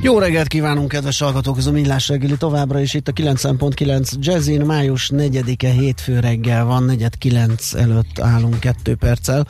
[0.00, 1.58] Jó reggelt kívánunk, kedves hallgatók!
[1.58, 4.60] Ez a Millás reggeli továbbra is itt a 9.9 Jazzin.
[4.60, 9.46] Május 4-e hétfő reggel van, 4.9 előtt állunk kettő perccel.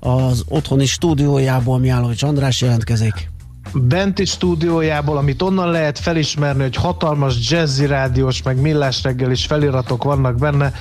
[0.00, 3.31] Az otthoni stúdiójából Miálovics András jelentkezik.
[3.74, 10.36] Benti stúdiójából, amit onnan lehet felismerni, hogy hatalmas jazzy rádiós, meg millás reggelis feliratok vannak
[10.36, 10.72] benne,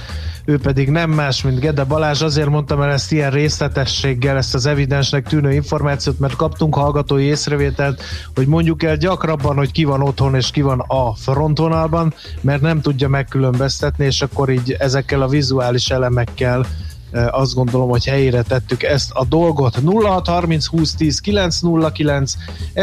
[0.45, 2.21] ő pedig nem más, mint Gede Balázs.
[2.21, 8.03] Azért mondtam el ezt ilyen részletességgel, ezt az evidensnek tűnő információt, mert kaptunk hallgatói észrevételt,
[8.35, 12.81] hogy mondjuk el gyakrabban, hogy ki van otthon és ki van a frontvonalban, mert nem
[12.81, 16.65] tudja megkülönböztetni, és akkor így ezekkel a vizuális elemekkel
[17.11, 19.75] azt gondolom, hogy helyére tettük ezt a dolgot.
[19.75, 22.33] 0630 20 10 909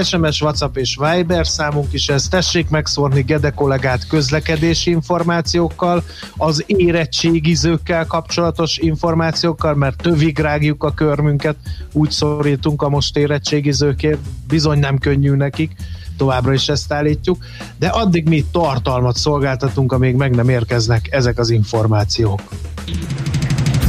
[0.03, 2.28] SMS, WhatsApp és Viber számunk is ez.
[2.28, 6.03] Tessék megszórni Gede kollégát közlekedési információkkal,
[6.36, 11.56] az érettségizőkkel kapcsolatos információkkal, mert tövig rágjuk a körmünket,
[11.92, 15.77] úgy szorítunk a most érettségizőkért, bizony nem könnyű nekik
[16.19, 17.44] továbbra is ezt állítjuk,
[17.78, 22.41] de addig mi tartalmat szolgáltatunk, amíg meg nem érkeznek ezek az információk.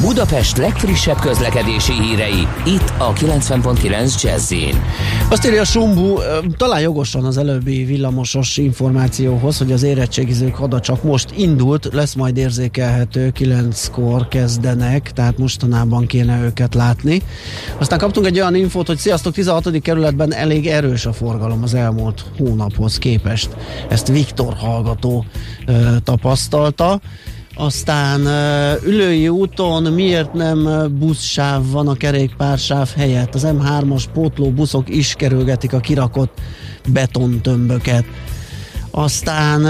[0.01, 4.53] Budapest legfrissebb közlekedési hírei, itt a 90.9 jazz
[5.29, 6.17] Azt írja Sumbu,
[6.57, 12.37] talán jogosan az előbbi villamosos információhoz, hogy az érettségizők hada csak most indult, lesz majd
[12.37, 17.21] érzékelhető, 9-kor kezdenek, tehát mostanában kéne őket látni.
[17.77, 19.81] Aztán kaptunk egy olyan infót, hogy sziasztok, 16.
[19.81, 23.49] kerületben elég erős a forgalom az elmúlt hónaphoz képest.
[23.89, 25.25] Ezt Viktor hallgató
[25.65, 27.01] ö, tapasztalta.
[27.59, 28.21] Aztán
[28.85, 33.35] Ülői úton miért nem buszsáv van a kerékpársáv helyett?
[33.35, 36.41] Az M3-as pótló buszok is kerülgetik a kirakott
[36.87, 38.03] betontömböket.
[38.91, 39.61] Aztán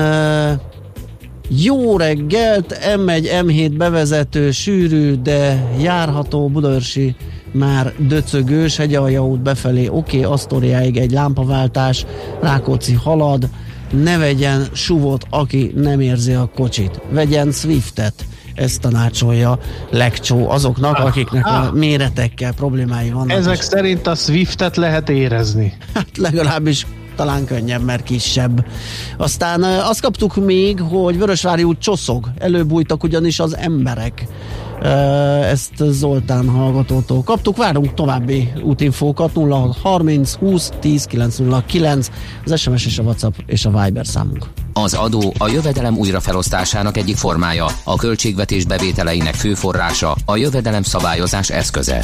[1.48, 7.16] jó reggelt, M1, M7 bevezető, sűrű, de járható Budaörsi
[7.52, 12.06] már döcögős, Hegyalja út befelé, oké, okay, Asztoriáig egy lámpaváltás,
[12.42, 13.50] Rákóczi halad,
[13.92, 17.02] ne vegyen suvot, aki nem érzi a kocsit.
[17.10, 18.26] Vegyen Swiftet.
[18.56, 23.38] Ezt tanácsolja Lekcsó azoknak, ah, akiknek ah, a méretekkel problémái vannak.
[23.38, 23.64] Ezek és...
[23.64, 25.74] szerint a Swiftet lehet érezni.
[25.94, 26.86] Hát legalábbis
[27.16, 28.66] talán könnyebb, mert kisebb.
[29.18, 34.28] Aztán azt kaptuk még, hogy Vörösvári út csoszog, előbújtak ugyanis az emberek.
[34.82, 37.58] Ezt Zoltán hallgatótól kaptuk.
[37.58, 42.10] Várunk további útinfókat 0630 20 10 909
[42.46, 44.46] az SMS és a WhatsApp és a Viber számunk.
[44.74, 51.50] Az adó a jövedelem újrafelosztásának egyik formája, a költségvetés bevételeinek fő forrása, a jövedelem szabályozás
[51.50, 52.04] eszköze.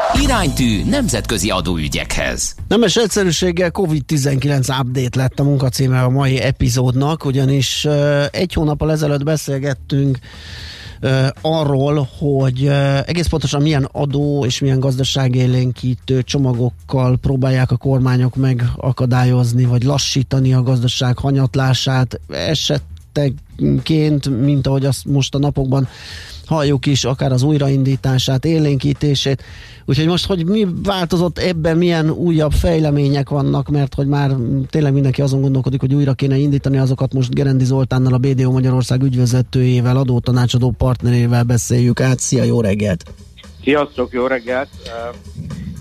[0.13, 2.55] Iránytű nemzetközi adóügyekhez.
[2.67, 7.87] Nemes egyszerűséggel COVID-19 update lett a munkacíme a mai epizódnak, ugyanis
[8.31, 10.19] egy hónappal ezelőtt beszélgettünk
[11.41, 12.67] arról, hogy
[13.05, 20.63] egész pontosan milyen adó és milyen gazdaságélénkítő csomagokkal próbálják a kormányok megakadályozni, vagy lassítani a
[20.63, 25.87] gazdaság hanyatlását, esetteként, mint ahogy azt most a napokban
[26.51, 29.43] halljuk is, akár az újraindítását, élénkítését.
[29.85, 34.31] Úgyhogy most, hogy mi változott ebben, milyen újabb fejlemények vannak, mert hogy már
[34.69, 39.03] tényleg mindenki azon gondolkodik, hogy újra kéne indítani azokat most Gerendi Zoltánnal, a BDO Magyarország
[39.03, 42.19] ügyvezetőjével, adótanácsadó partnerével beszéljük át.
[42.19, 43.03] Szia, jó reggelt!
[43.63, 44.69] Sziasztok, jó reggelt!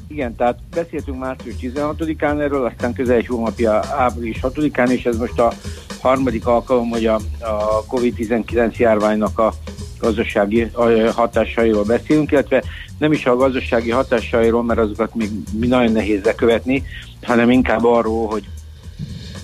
[0.09, 5.39] Igen, tehát beszéltünk március 16-án erről, aztán közel egy hónapja április 6-án, és ez most
[5.39, 5.53] a
[6.01, 9.55] harmadik alkalom, hogy a, a COVID-19 járványnak a
[10.01, 10.71] gazdasági
[11.15, 12.63] hatásairól beszélünk, illetve
[12.99, 15.31] nem is a gazdasági hatásairól, mert azokat még
[15.69, 16.83] nagyon nehéz lekövetni,
[17.23, 18.45] hanem inkább arról, hogy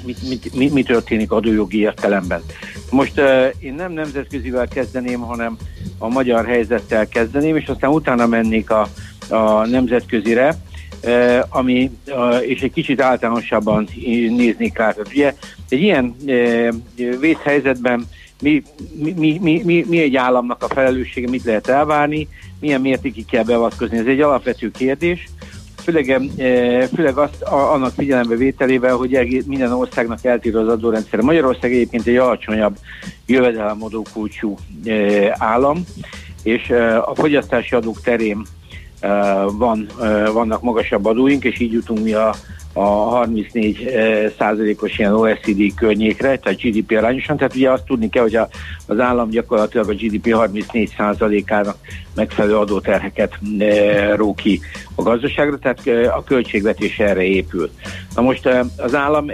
[0.04, 2.42] mit, mit, mi, mi történik adójogi értelemben.
[2.90, 5.56] Most uh, én nem nemzetközivel kezdeném, hanem
[5.98, 8.88] a magyar helyzettel kezdeném, és aztán utána mennék a,
[9.28, 10.56] a nemzetközire,
[11.04, 13.88] uh, ami, uh, és egy kicsit általánosabban
[14.36, 14.94] néznék rá.
[15.10, 15.34] Ugye
[15.68, 16.68] egy ilyen uh,
[17.20, 18.06] vészhelyzetben
[18.42, 18.62] mi,
[18.94, 22.28] mi, mi, mi, mi, egy államnak a felelőssége, mit lehet elvárni,
[22.60, 23.98] milyen mértékig kell beavatkozni.
[23.98, 25.28] Ez egy alapvető kérdés,
[25.82, 26.20] főleg,
[26.94, 31.20] főleg azt, annak figyelembe vételével, hogy minden országnak eltérő az adórendszer.
[31.20, 32.76] Magyarország egyébként egy alacsonyabb
[33.26, 34.56] jövedelemadó kulcsú
[35.30, 35.84] állam,
[36.42, 36.70] és
[37.06, 38.46] a fogyasztási adók terén
[39.52, 39.86] van,
[40.32, 42.34] vannak magasabb adóink, és így jutunk mi a
[42.78, 47.36] a 34 eh, százalékos ilyen OECD környékre, tehát GDP arányosan.
[47.36, 48.48] Tehát ugye azt tudni kell, hogy a,
[48.86, 51.76] az állam gyakorlatilag a GDP 34 százalékának
[52.14, 54.60] megfelelő adóterheket e, ró ki
[54.94, 57.70] a gazdaságra, tehát e, a költségvetés erre épül.
[58.14, 59.26] Na most az állam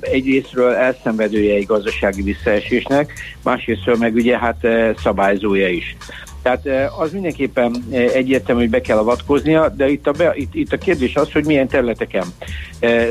[0.00, 3.12] egyrésztről elszenvedője egy gazdasági visszaesésnek,
[3.42, 4.66] másrésztről meg ugye hát
[5.02, 5.96] szabályzója is.
[6.44, 10.78] Tehát az mindenképpen egyértelmű, hogy be kell avatkoznia, de itt a, be, itt, itt a
[10.78, 12.24] kérdés az, hogy milyen területeken.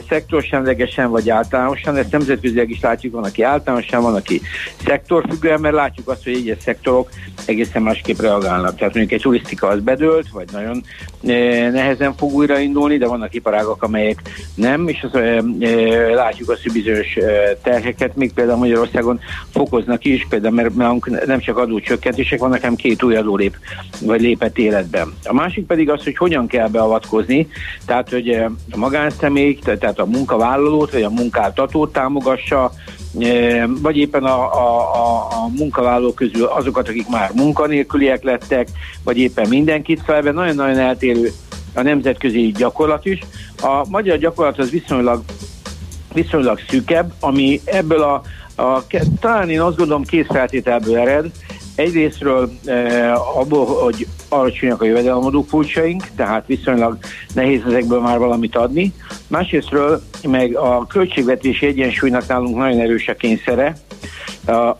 [0.10, 4.42] Szektorsemlegesen vagy általánosan, ezt nemzetközileg is látjuk, van, aki általánosan, van, aki
[4.86, 7.10] szektorfüggően, mert látjuk azt, hogy egyes szektorok
[7.46, 8.76] egészen másképp reagálnak.
[8.78, 10.84] Tehát mondjuk egy turisztika az bedőlt, vagy nagyon
[11.72, 14.22] nehezen fog újraindulni, de vannak iparágak, amelyek
[14.56, 15.20] nem, és az,
[16.14, 17.18] látjuk azt, hogy bizonyos
[17.64, 19.20] terheket még például Magyarországon
[19.52, 23.58] fokoznak is, például mert nem csak adócsökkentések vannak, hanem két új adó lép,
[24.02, 25.14] vagy lépett életben.
[25.24, 27.48] A másik pedig az, hogy hogyan kell beavatkozni,
[27.86, 32.72] tehát hogy eh, a magánszemély, tehát a munkavállalót, vagy a munkáltatót támogassa,
[33.20, 38.68] eh, vagy éppen a, a, a, a munkavállalók közül azokat, akik már munkanélküliek lettek,
[39.04, 41.32] vagy éppen mindenkit, szóval nagyon-nagyon eltérő
[41.74, 43.20] a nemzetközi gyakorlat is.
[43.62, 45.24] A magyar gyakorlat az viszonylag,
[46.14, 48.22] viszonylag szűkebb, ami ebből a,
[48.62, 48.84] a,
[49.20, 51.32] talán én azt gondolom két feltételből ered,
[51.76, 56.98] Egyrésztről eh, abból, hogy alacsonyak a jövedelemadó kulcsaink, tehát viszonylag
[57.34, 58.94] nehéz ezekből már valamit adni.
[59.28, 63.76] Másrésztről meg a költségvetési egyensúlynak nálunk nagyon erős a kényszere,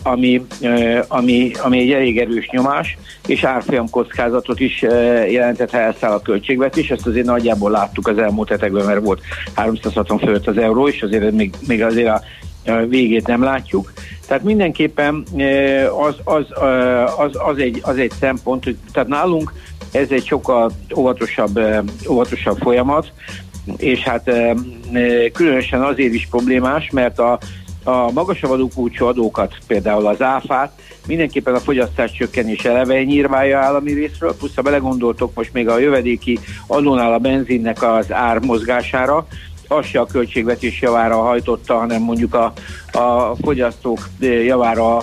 [0.04, 2.98] ami, eh, ami, ami egy elég erős nyomás,
[3.28, 6.90] és árfolyam kockázatot is eh, jelentett, ha elszáll a költségvetés.
[6.90, 9.22] Ezt azért nagyjából láttuk az elmúlt hetekben, mert volt
[9.54, 12.22] 360 fölött az euró, és azért még, még azért a
[12.88, 13.94] végét nem látjuk.
[14.28, 15.24] Tehát mindenképpen
[16.00, 16.46] az, az,
[17.18, 19.54] az, az, egy, az egy szempont, hogy tehát nálunk
[19.92, 21.60] ez egy sokkal óvatosabb,
[22.10, 23.12] óvatosabb folyamat,
[23.78, 24.32] és hát
[25.34, 27.40] különösen azért is problémás, mert a,
[27.84, 30.72] a magasabb adókulcsú adókat, például az áfát,
[31.08, 36.40] mindenképpen a fogyasztás csökkenés eleve nyírválja állami részről, plusz ha belegondoltok most még a jövedéki
[36.68, 39.28] adónál a benzinnek az ár mozgására,
[39.76, 42.54] az se a költségvetés javára hajtotta, hanem mondjuk a,
[42.92, 44.98] a fogyasztók javára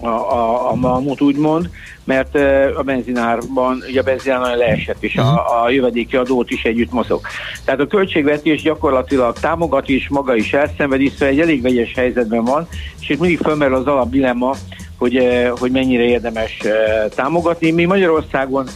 [0.00, 1.70] a, a, a mamut úgymond,
[2.04, 2.34] mert
[2.76, 5.62] a benzinárban, ugye a benzinár nagyon leesett, és a, mhm.
[5.64, 7.20] a jövedéki adót is együtt mozog.
[7.64, 12.44] Tehát a költségvetés gyakorlatilag támogat is, maga is elszenved, is, szóval egy elég vegyes helyzetben
[12.44, 12.68] van,
[13.00, 14.54] és itt mindig fölmerül az alapdilemma,
[14.98, 15.28] hogy,
[15.58, 16.58] hogy mennyire érdemes
[17.14, 17.70] támogatni.
[17.70, 18.68] Mi Magyarországon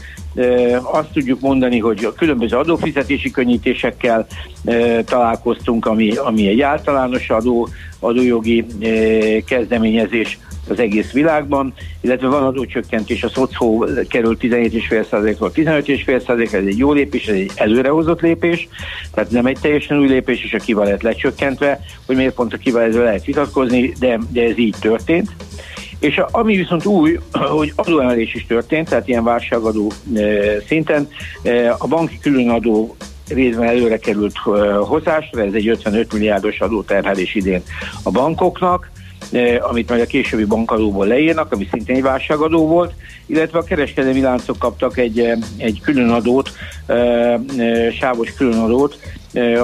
[0.83, 4.27] azt tudjuk mondani, hogy a különböző adófizetési könnyítésekkel
[5.05, 7.69] találkoztunk, ami, ami egy általános adó,
[8.01, 8.67] adójogi
[9.47, 10.39] kezdeményezés
[10.69, 17.27] az egész világban, illetve van adócsökkentés, a szocó kerül 17,5%-ról 15,5%, ez egy jó lépés,
[17.27, 18.69] ez egy előrehozott lépés,
[19.15, 23.03] tehát nem egy teljesen új lépés, és a lett lecsökkentve, hogy miért pont a ezzel
[23.03, 25.31] lehet vitatkozni, de, de ez így történt.
[26.01, 27.19] És a, ami viszont új,
[27.59, 30.23] hogy adóemelés is történt, tehát ilyen válságadó e,
[30.67, 31.09] szinten.
[31.43, 32.97] E, a banki különadó
[33.29, 37.63] részben előre került e, hozásra, ez egy 55 milliárdos adóterhelés idén
[38.03, 38.91] a bankoknak,
[39.61, 42.93] amit majd a későbbi bankadóból leírnak, ami szintén egy válságadó volt,
[43.27, 46.51] illetve a kereskedelmi láncok kaptak egy, egy különadót,
[47.99, 48.99] sávos különadót,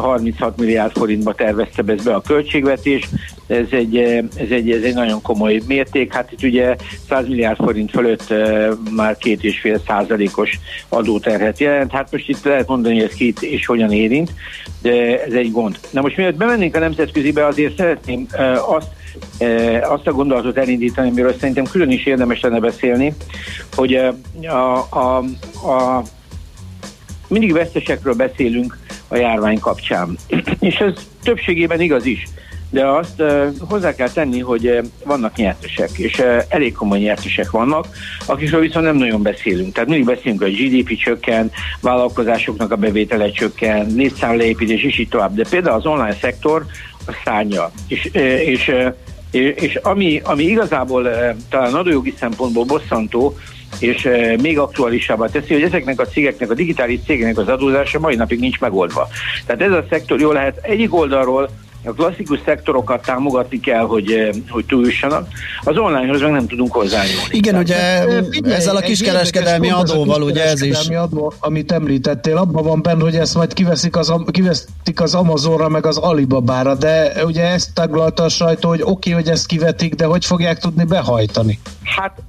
[0.01, 3.09] 36 milliárd forintba tervezte be a költségvetés,
[3.47, 3.97] ez egy,
[4.37, 6.77] ez, egy, ez egy nagyon komoly mérték, hát itt ugye
[7.09, 8.35] 100 milliárd forint fölött
[8.91, 13.43] már két és fél százalékos adóterhet jelent, hát most itt lehet mondani, hogy ez két
[13.43, 14.33] és hogyan érint,
[14.83, 15.79] de ez egy gond.
[15.91, 18.27] Na most mielőtt bemennénk a nemzetközibe, azért szeretném
[18.69, 18.89] azt
[19.83, 23.15] azt a gondolatot elindítani, amiről szerintem külön is érdemes lenne beszélni,
[23.75, 25.17] hogy a, a,
[25.69, 26.03] a,
[27.29, 28.79] mindig vesztesekről beszélünk
[29.15, 30.17] a járvány kapcsán.
[30.61, 30.93] És ez
[31.23, 32.27] többségében igaz is.
[32.71, 33.23] De azt
[33.59, 37.89] hozzá kell tenni, hogy vannak nyertesek, és elég komoly nyertesek vannak,
[38.27, 39.73] akikről viszont nem nagyon beszélünk.
[39.73, 45.35] Tehát mindig beszélünk, hogy GDP csökken, vállalkozásoknak a bevétele csökken, létszámleépítés, és így tovább.
[45.35, 46.67] De például az online szektor
[47.07, 47.71] a szárnya.
[47.89, 48.05] És,
[48.45, 48.73] és,
[49.31, 51.09] és, és ami, ami igazából
[51.49, 53.37] talán adójogi szempontból bosszantó,
[53.79, 54.09] és
[54.43, 58.61] még aktuálisabbá teszi, hogy ezeknek a cégeknek, a digitális cégeknek az adózása mai napig nincs
[58.61, 59.09] megoldva.
[59.47, 61.51] Tehát ez a szektor jó lehet egyik oldalról
[61.87, 65.29] a klasszikus szektorokat támogatni kell, hogy, hogy túljussanak,
[65.63, 67.29] az onlinehoz meg nem tudunk hozzányúlni.
[67.31, 67.77] Igen, ugye
[68.45, 70.89] ezzel a kiskereskedelmi adóval, ugye ez is.
[70.89, 75.87] Adó, amit említettél, abban van benne, hogy ezt majd kiveszik az, kiveszik az Amazonra, meg
[75.87, 80.05] az Alibabára, de ugye ezt taglalta a sajtó, hogy oké, okay, hogy ezt kivetik, de
[80.05, 81.59] hogy fogják tudni behajtani?
[81.85, 82.23] Hát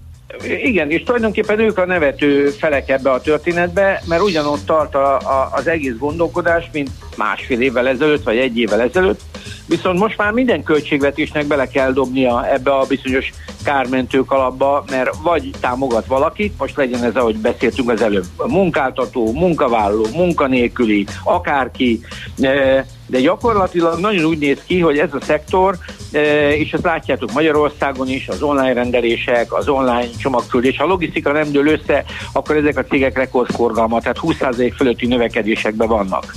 [0.48, 5.50] igen, és tulajdonképpen ők a nevető felek ebbe a történetbe, mert ugyanott tart a, a,
[5.52, 9.22] az egész gondolkodás, mint másfél évvel ezelőtt, vagy egy évvel ezelőtt,
[9.66, 13.32] viszont most már minden költségvetésnek bele kell dobnia ebbe a bizonyos
[13.64, 20.06] kármentő kalapba, mert vagy támogat valakit, most legyen ez, ahogy beszéltünk az előbb, munkáltató, munkavállaló,
[20.14, 22.00] munkanélküli, akárki,
[22.42, 25.78] e, de gyakorlatilag nagyon úgy néz ki, hogy ez a szektor,
[26.12, 31.52] e, és ezt látjátok Magyarországon is, az online rendelések, az online csomagküldés, ha logisztika nem
[31.52, 36.34] dől össze, akkor ezek a cégek rekordforgalma, tehát 20% fölötti növekedésekben vannak.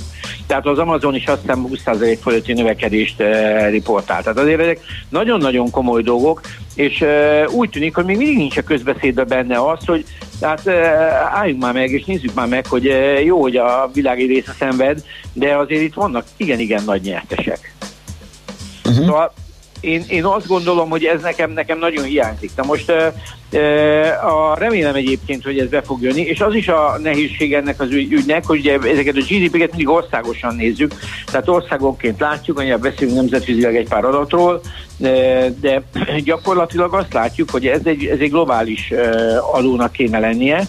[0.47, 4.23] Tehát az Amazon is azt hiszem 20% fölötti növekedést e, riportál.
[4.23, 4.79] Tehát azért ezek
[5.09, 6.41] nagyon-nagyon komoly dolgok,
[6.75, 10.05] és e, úgy tűnik, hogy még mindig nincs a közbeszédben benne az, hogy
[10.39, 10.73] tehát e,
[11.33, 12.93] álljunk már meg, és nézzük már meg, hogy
[13.25, 15.03] jó, hogy a világi része szenved,
[15.33, 17.73] de azért itt vannak igen-igen nagy nyertesek.
[18.85, 19.05] Uh-huh.
[19.05, 19.33] Szóval
[19.79, 22.51] én, én azt gondolom, hogy ez nekem, nekem nagyon hiányzik.
[22.55, 22.91] Na most
[24.23, 27.91] a, remélem egyébként, hogy ez be fog jönni, és az is a nehézség ennek az
[27.91, 30.93] ügy, ügynek, hogy ugye ezeket a GDP-ket mindig országosan nézzük,
[31.25, 34.61] tehát országonként látjuk, hogy beszélünk nemzetközileg egy pár adatról,
[35.59, 35.83] de
[36.23, 38.93] gyakorlatilag azt látjuk, hogy ez egy, ez egy globális
[39.51, 40.67] adónak kéne lennie,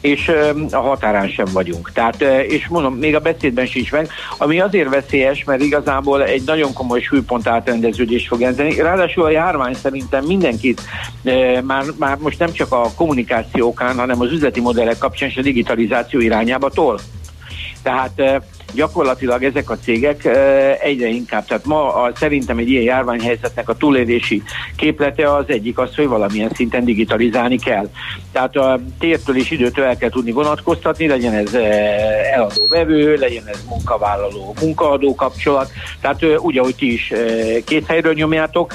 [0.00, 0.32] és
[0.70, 1.92] a határán sem vagyunk.
[1.92, 6.72] Tehát, és mondom, még a beszédben sincs meg, ami azért veszélyes, mert igazából egy nagyon
[6.72, 8.74] komoly súlypont átrendeződés fog jelenteni.
[8.74, 10.80] Ráadásul a járvány szerintem mindenkit
[11.62, 16.20] már, már most nem csak a kommunikációkán, hanem az üzleti modellek kapcsán és a digitalizáció
[16.20, 17.00] irányába tol.
[17.82, 18.42] Tehát
[18.74, 20.24] gyakorlatilag ezek a cégek
[20.82, 24.42] egyre inkább, tehát ma a, szerintem egy ilyen járványhelyzetnek a túlélési
[24.76, 27.88] képlete az egyik az, hogy valamilyen szinten digitalizálni kell.
[28.32, 31.54] Tehát a tértől és időtől el kell tudni vonatkoztatni, legyen ez
[32.34, 35.70] eladó-vevő, legyen ez munkavállaló, munkaadó kapcsolat,
[36.00, 37.12] tehát úgy, ahogy ti is
[37.64, 38.72] két helyről nyomjátok,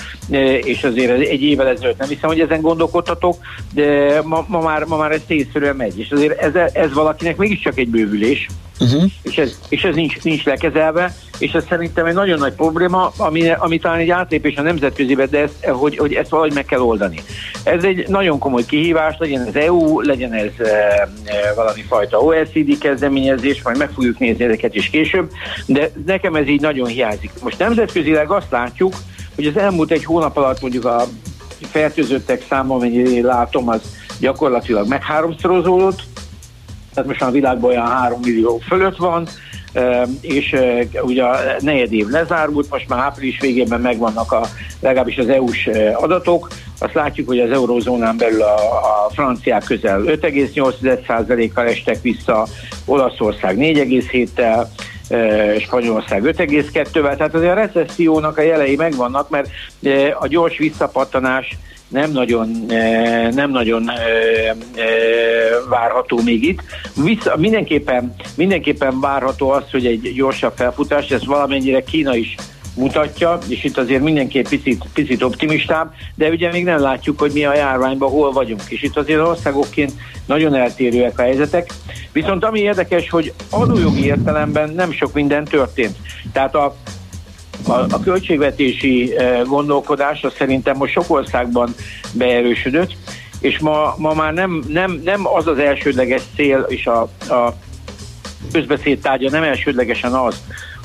[0.62, 3.36] és azért egy évvel ezelőtt nem hiszem, hogy ezen gondolkodtatok,
[3.74, 7.78] de ma, ma, már, ma már ez tényszerűen megy, és azért ez, ez valakinek mégiscsak
[7.78, 8.48] egy bővülés,
[8.80, 9.04] Uh-huh.
[9.22, 13.50] És, ez, és ez nincs, nincs lekezelve, és ez szerintem egy nagyon nagy probléma, ami,
[13.50, 17.24] ami talán egy átlépés a nemzetközibe, de ezt, hogy, hogy ezt valahogy meg kell oldani.
[17.64, 20.64] Ez egy nagyon komoly kihívás, legyen ez EU, legyen ez e,
[21.24, 25.32] e, valami fajta OECD kezdeményezés, majd meg fogjuk nézni ezeket is később,
[25.66, 27.32] de nekem ez így nagyon hiányzik.
[27.42, 28.94] Most nemzetközileg azt látjuk,
[29.36, 31.04] hogy az elmúlt egy hónap alatt mondjuk a
[31.62, 33.82] fertőzöttek száma, amennyire látom, az
[34.20, 36.04] gyakorlatilag megháromszorozódott,
[36.96, 39.28] tehát most már a világban olyan 3 millió fölött van,
[40.22, 40.56] és
[41.02, 44.48] ugye a negyed év lezárult, most már április végében megvannak a,
[44.80, 46.48] legalábbis az EU-s adatok,
[46.80, 48.56] azt látjuk, hogy az eurózónán belül a,
[49.06, 52.48] a franciák közel 5,8%-kal estek vissza,
[52.86, 54.68] Olaszország 4,7-tel,
[55.60, 59.50] Spanyolország 5,2-vel, tehát azért a recessziónak a jelei megvannak, mert
[60.20, 64.56] a gyors visszapattanás nem nagyon, eh, nem nagyon eh, eh,
[65.70, 66.62] várható még itt.
[67.04, 72.36] Vissza, mindenképpen, mindenképpen várható az, hogy egy gyorsabb felfutás, ez valamennyire Kína is
[72.76, 77.46] mutatja, és itt azért mindenképp picit, picit optimistább, de ugye még nem látjuk, hogy mi
[77.46, 79.92] a járványban hol vagyunk, és itt azért országokként
[80.26, 81.70] nagyon eltérőek a helyzetek.
[82.12, 85.98] Viszont ami érdekes, hogy adójogi értelemben nem sok minden történt.
[86.32, 86.76] Tehát a
[87.68, 91.76] a, a költségvetési eh, gondolkodás az szerintem most sok országban
[92.14, 92.96] beerősödött,
[93.40, 97.02] és ma, ma már nem, nem, nem az az elsődleges cél, és a,
[97.34, 97.54] a
[98.52, 100.42] közbeszéd tárgya nem elsődlegesen az,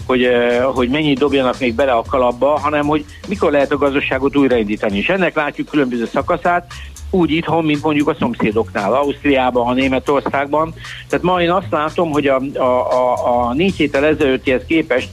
[0.07, 4.37] hogy, eh, hogy mennyit dobjanak még bele a kalapba, hanem hogy mikor lehet a gazdaságot
[4.37, 4.99] újraindítani.
[4.99, 6.73] És ennek látjuk különböző szakaszát,
[7.11, 10.75] úgy itthon, mint mondjuk a szomszédoknál, Ausztriában, a Németországban.
[11.09, 15.09] Tehát ma én azt látom, hogy a, a, a, a négy héttel ezelőttihez képest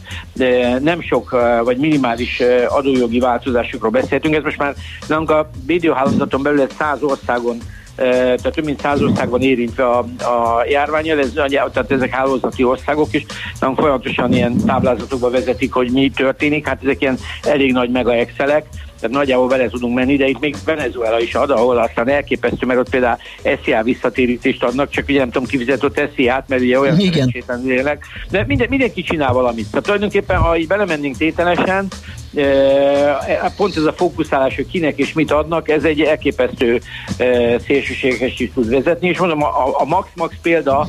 [0.79, 4.35] nem sok vagy minimális adójogi változásokról beszéltünk.
[4.35, 4.75] Ez most már
[5.07, 7.57] nálunk a védőhálózaton belül egy száz országon
[7.97, 13.25] tehát több mint száz országban érintve a, a járványjal, ez, tehát ezek hálózati országok is,
[13.59, 18.65] nem folyamatosan ilyen táblázatokba vezetik, hogy mi történik, hát ezek ilyen elég nagy mega excelek,
[18.99, 22.79] tehát nagyjából vele tudunk menni, de itt még Venezuela is ad, ahol aztán elképesztő, mert
[22.79, 23.17] ott például
[23.63, 28.05] SZIA visszatérítést adnak, csak ugye nem tudom, kifizetett SZIA-t, mert ugye olyan szerencsétlen élnek.
[28.29, 29.69] De minden, mindenki csinál valamit.
[29.69, 31.87] Tehát tulajdonképpen, ha így belemennénk tételesen,
[32.35, 36.81] e, e, pont ez a fókuszálás, hogy kinek és mit adnak, ez egy elképesztő
[37.17, 40.87] e, szélsőséges is tud vezetni, és mondom, a, a Max Max példa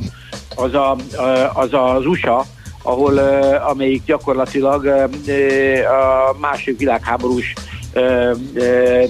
[0.55, 0.97] az, a,
[1.55, 2.45] az az USA,
[2.83, 3.19] ahol
[3.69, 4.87] amelyik gyakorlatilag
[5.87, 7.53] a második világháborús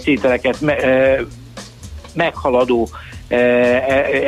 [0.05, 0.59] tételeket
[2.15, 2.89] meghaladó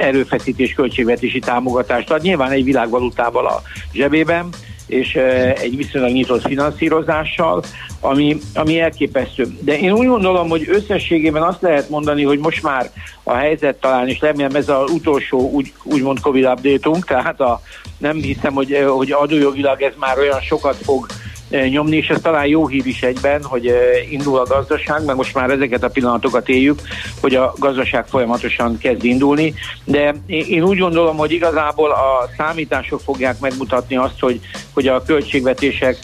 [0.00, 2.23] erőfeszítés költségvetési támogatást ad.
[2.23, 4.49] Nyilván egy világvalutával a zsebében,
[4.87, 5.14] és
[5.54, 7.62] egy viszonylag nyitott finanszírozással,
[8.00, 9.47] ami, ami elképesztő.
[9.61, 12.90] De én úgy gondolom, hogy összességében azt lehet mondani, hogy most már
[13.23, 17.61] a helyzet talán, és remélem ez az utolsó úgy, úgymond Covid update tehát a,
[17.99, 21.07] nem hiszem, hogy, hogy adójogilag ez már olyan sokat fog
[21.50, 23.73] nyomni, és ez talán jó hír is egyben, hogy
[24.11, 26.80] indul a gazdaság, meg most már ezeket a pillanatokat éljük,
[27.21, 29.54] hogy a gazdaság folyamatosan kezd indulni,
[29.85, 34.40] de én úgy gondolom, hogy igazából a számítások fogják megmutatni azt, hogy,
[34.73, 35.97] hogy a költségvetések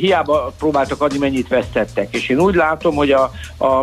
[0.00, 2.14] hiába próbáltak adni, mennyit vesztettek.
[2.14, 3.82] És én úgy látom, hogy a, a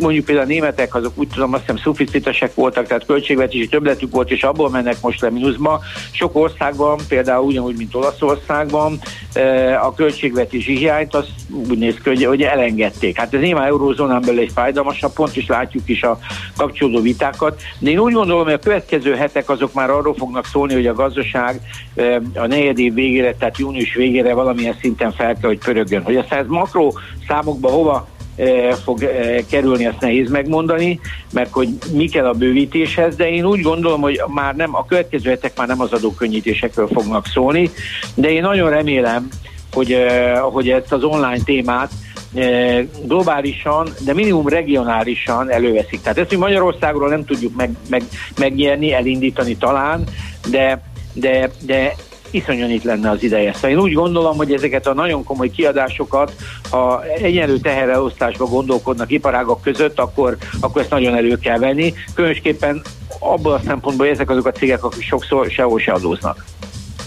[0.00, 4.30] mondjuk például a németek, azok úgy tudom, azt hiszem szuficitesek voltak, tehát költségvetési többletük volt,
[4.30, 5.80] és abból mennek most le mínuszba.
[6.10, 8.98] Sok országban, például ugyanúgy, mint Olaszországban,
[9.32, 11.26] e, a költségvetési hiányt az
[11.68, 13.16] úgy néz ki, hogy, hogy elengedték.
[13.16, 16.18] Hát ez nyilván eurózónán belül egy fájdalmasabb pont, és látjuk is a
[16.56, 17.60] kapcsolódó vitákat.
[17.78, 20.94] De én úgy gondolom, hogy a következő hetek azok már arról fognak szólni, hogy a
[20.94, 21.60] gazdaság
[21.94, 26.02] e, a negyed év végére, tehát június végére valamilyen szinten fel kell, hogy pörögjön.
[26.02, 31.00] Hogy aztán ez makró számokba hova e, fog e, kerülni, azt nehéz megmondani,
[31.32, 35.30] mert hogy mi kell a bővítéshez, de én úgy gondolom, hogy már nem, a következő
[35.30, 37.70] hetek már nem az adókönnyítésekről fognak szólni,
[38.14, 39.28] de én nagyon remélem,
[39.72, 41.90] hogy, e, hogy ezt az online témát
[43.04, 46.00] globálisan, de minimum regionálisan előveszik.
[46.00, 48.02] Tehát ezt mi Magyarországról nem tudjuk meg, meg,
[48.38, 50.04] megnyerni, elindítani talán,
[50.50, 50.82] de,
[51.12, 51.94] de, de
[52.30, 53.52] iszonyan itt lenne az ideje.
[53.54, 56.34] Szóval én úgy gondolom, hogy ezeket a nagyon komoly kiadásokat,
[56.70, 61.94] ha egyenlő teherelosztásba gondolkodnak iparágok között, akkor, akkor ezt nagyon elő kell venni.
[62.14, 62.82] Különösképpen
[63.18, 66.44] abból a szempontból, hogy ezek azok a cégek, akik sokszor sehol se adóznak.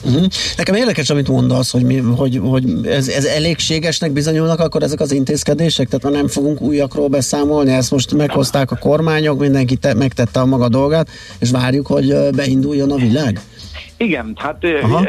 [0.05, 0.25] Uh-huh.
[0.57, 5.11] Nekem érdekes, amit mondasz, hogy, mi, hogy, hogy ez, ez elégségesnek bizonyulnak akkor ezek az
[5.11, 10.39] intézkedések, tehát már nem fogunk újakról beszámolni, ezt most meghozták a kormányok, mindenki te, megtette
[10.39, 13.41] a maga dolgát, és várjuk, hogy beinduljon a világ.
[14.03, 14.63] Igen, hát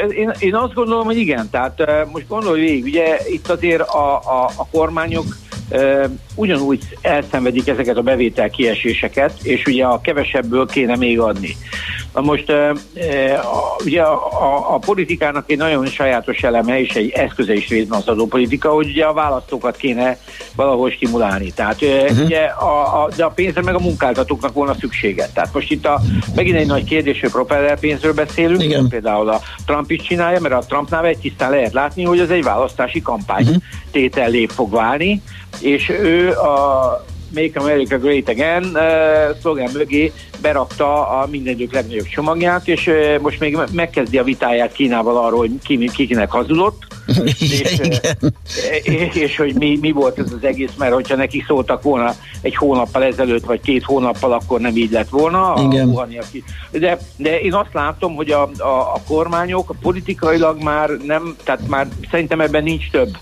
[0.09, 1.51] én, én azt gondolom, hogy igen.
[1.51, 1.83] Tehát
[2.13, 5.37] most gondolj végig, ugye itt azért a, a, a kormányok
[6.35, 11.57] ugyanúgy elszenvedik ezeket a bevétel kieséseket, és ugye a kevesebből kéne még adni.
[12.15, 12.53] Na most
[13.85, 18.09] ugye a, a, a politikának egy nagyon sajátos eleme, és egy eszköze is részben az
[18.09, 20.19] adópolitika, hogy ugye a választókat kéne
[20.57, 21.53] valahol stimulálni.
[21.53, 22.25] Tehát uh-huh.
[22.25, 25.29] ugye a, a, de a pénzre meg a munkáltatóknak volna szüksége.
[25.35, 26.01] Tehát most itt a,
[26.35, 28.89] megint egy nagy kérdés, hogy propeller pénzről beszélünk, Igen.
[28.89, 32.43] például a Trump is csinálja, mert a Trumpnál egy tisztán lehet látni, hogy ez egy
[32.43, 33.63] választási kampány uh-huh.
[33.91, 35.23] tétellé fog válni,
[35.61, 42.69] és ő a Make America Great Again uh, szlogán mögé berakta a mindenük legnagyobb csomagját,
[42.69, 46.87] és uh, most még megkezdi a vitáját Kínával arról, hogy ki, kikinek hazudott,
[47.41, 47.65] és,
[48.83, 52.57] és, és hogy mi, mi volt ez az egész, mert hogyha neki szóltak volna egy
[52.57, 55.55] hónappal ezelőtt, vagy két hónappal, akkor nem így lett volna.
[55.71, 55.89] Igen.
[55.89, 56.07] A
[56.71, 61.89] de, de én azt látom, hogy a, a, a kormányok politikailag már nem, tehát már
[62.11, 63.17] szerintem ebben nincs több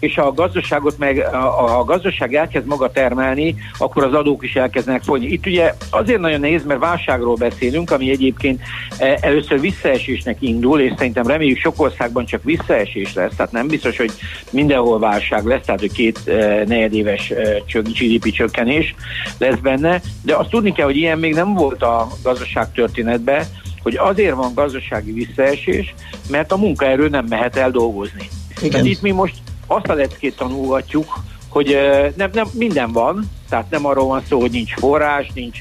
[0.00, 4.54] és ha a gazdaságot meg a, a gazdaság elkezd maga termelni, akkor az adók is
[4.54, 5.26] elkezdenek folyni.
[5.26, 8.60] Itt ugye azért nagyon nehéz, mert válságról beszélünk, ami egyébként
[8.98, 13.96] e, először visszaesésnek indul, és szerintem reméljük sok országban csak visszaesés lesz, tehát nem biztos,
[13.96, 14.10] hogy
[14.50, 18.94] mindenhol válság lesz, tehát hogy két e, negyedéves e, GDP csökkenés
[19.38, 23.44] lesz benne, de azt tudni kell, hogy ilyen még nem volt a gazdaság történetben,
[23.82, 25.94] hogy azért van gazdasági visszaesés,
[26.30, 28.28] mert a munkaerő nem mehet el dolgozni.
[28.58, 28.70] Igen.
[28.70, 29.34] Tehát itt mi most
[29.68, 31.78] azt a leckét tanulgatjuk, hogy
[32.16, 35.58] nem, nem, minden van, tehát nem arról van szó, hogy nincs forrás, nincs,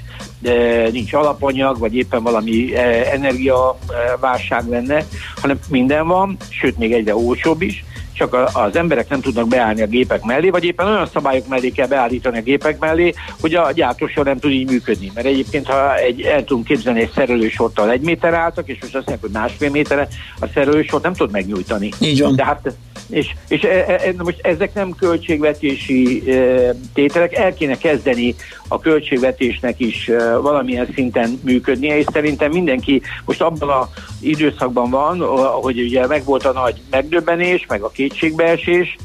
[0.92, 2.78] nincs alapanyag, vagy éppen valami
[3.12, 7.86] energiaválság lenne, hanem minden van, sőt még egyre olcsóbb is,
[8.18, 11.88] csak az emberek nem tudnak beállni a gépek mellé, vagy éppen olyan szabályok mellé kell
[11.88, 15.12] beállítani a gépek mellé, hogy a gyártósor nem tud így működni.
[15.14, 19.08] Mert egyébként, ha egy, el tudunk képzelni egy szerelősorttal egy méter álltak, és most azt
[19.08, 20.08] mondják, hogy másfél méterre,
[20.40, 21.92] a szerelősort nem tud megnyújtani.
[22.00, 22.36] Így van.
[22.36, 22.76] De hát
[23.10, 28.36] és, és e, e, e most ezek nem költségvetési e, tételek, el kéne kezdeni
[28.68, 33.88] a költségvetésnek is e, valamilyen szinten működnie, és szerintem mindenki most abban az
[34.20, 35.20] időszakban van,
[35.62, 38.96] hogy ugye megvolt a nagy megdöbbenés, meg a kétségbeesés,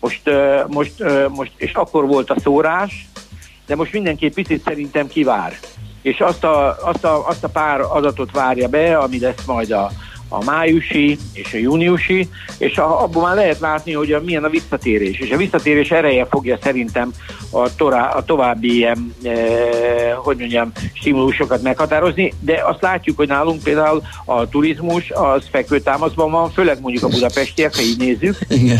[0.00, 0.30] most,
[0.66, 3.06] most, most, és akkor volt a szórás,
[3.66, 5.58] de most mindenki picit szerintem kivár.
[6.02, 9.90] És azt a, azt, a, azt a pár adatot várja be, ami lesz majd a,
[10.32, 14.48] a májusi és a júniusi, és a, abban már lehet látni, hogy a, milyen a
[14.48, 15.18] visszatérés.
[15.18, 17.12] És a visszatérés ereje fogja szerintem
[17.50, 19.32] a, torá, a további ilyen, e,
[20.14, 26.50] hogy mondjam, stimulusokat meghatározni, de azt látjuk, hogy nálunk például a turizmus az fekvőtámaszban van,
[26.50, 28.78] főleg mondjuk a budapestiek, ha így nézzük, Igen.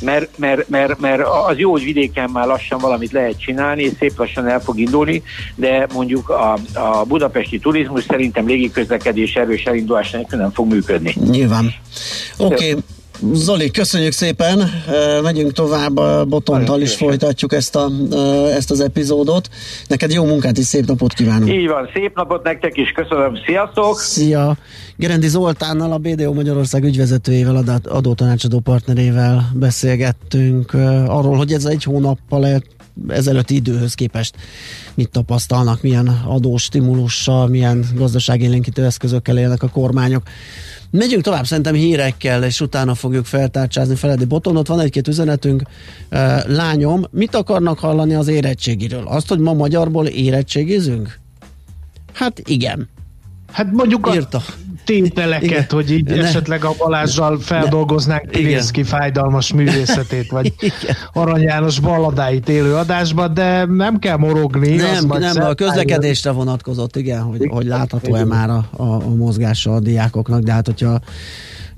[0.00, 4.18] Mert, mert, mert, mert az jó, hogy vidéken már lassan valamit lehet csinálni, és szép
[4.18, 5.22] lassan el fog indulni,
[5.54, 10.86] de mondjuk a, a budapesti turizmus szerintem légiközlekedés erős elindulás nélkül nem fog működni.
[11.30, 11.74] Nyilván.
[12.36, 12.70] Oké.
[12.70, 12.82] Okay.
[13.32, 14.70] Zoli, köszönjük szépen,
[15.22, 15.94] megyünk tovább,
[16.28, 17.90] Botontal is folytatjuk ezt, a,
[18.54, 19.48] ezt az epizódot.
[19.86, 21.48] Neked jó munkát és szép napot kívánok!
[21.48, 23.98] Így van, szép napot nektek is, köszönöm, sziasztok!
[23.98, 24.56] Szia!
[24.96, 30.74] Gerendi Zoltánnal, a BDO Magyarország ügyvezetőjével, adótanácsadó partnerével beszélgettünk
[31.06, 32.44] arról, hogy ez egy hónappal
[33.08, 34.36] ezelőtti időhöz képest
[34.94, 40.22] mit tapasztalnak, milyen adóstimulussal, milyen gazdaságélénkítő eszközökkel élnek a kormányok.
[40.90, 44.56] Megyünk tovább szerintem hírekkel, és utána fogjuk feltárcsázni Feledi Boton.
[44.56, 45.62] Ott van egy-két üzenetünk.
[46.46, 49.06] Lányom, mit akarnak hallani az érettségiről?
[49.06, 51.18] Azt, hogy ma magyarból érettségizünk?
[52.12, 52.88] Hát igen.
[53.52, 54.42] Hát mondjuk a Írta.
[54.84, 55.66] tételeket, Igen.
[55.70, 56.24] hogy így ne.
[56.24, 60.96] esetleg a Balázsral feldolgoznánk Pilinszki fájdalmas művészetét, vagy Igen.
[61.12, 64.74] Arany János balladáit élő adásba, de nem kell morogni.
[64.74, 69.80] Nem, nem a közlekedésre vonatkozott, igen, hogy, hogy látható-e már a, a, a mozgása a
[69.80, 71.00] diákoknak, de hát hogyha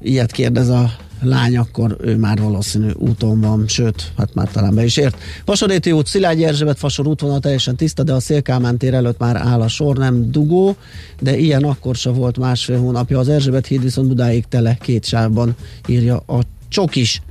[0.01, 0.91] ilyet kérdez a
[1.23, 5.17] lány, akkor ő már valószínű úton van, sőt, hát már talán be is ért.
[5.45, 9.61] Vasoréti út, Szilágyi Erzsébet fasor útvonal teljesen tiszta, de a Szélkámán tér előtt már áll
[9.61, 10.77] a sor, nem dugó,
[11.21, 13.19] de ilyen akkor se volt másfél hónapja.
[13.19, 15.55] Az Erzsébet híd viszont Budáig tele két sávban
[15.87, 17.23] írja a csokis.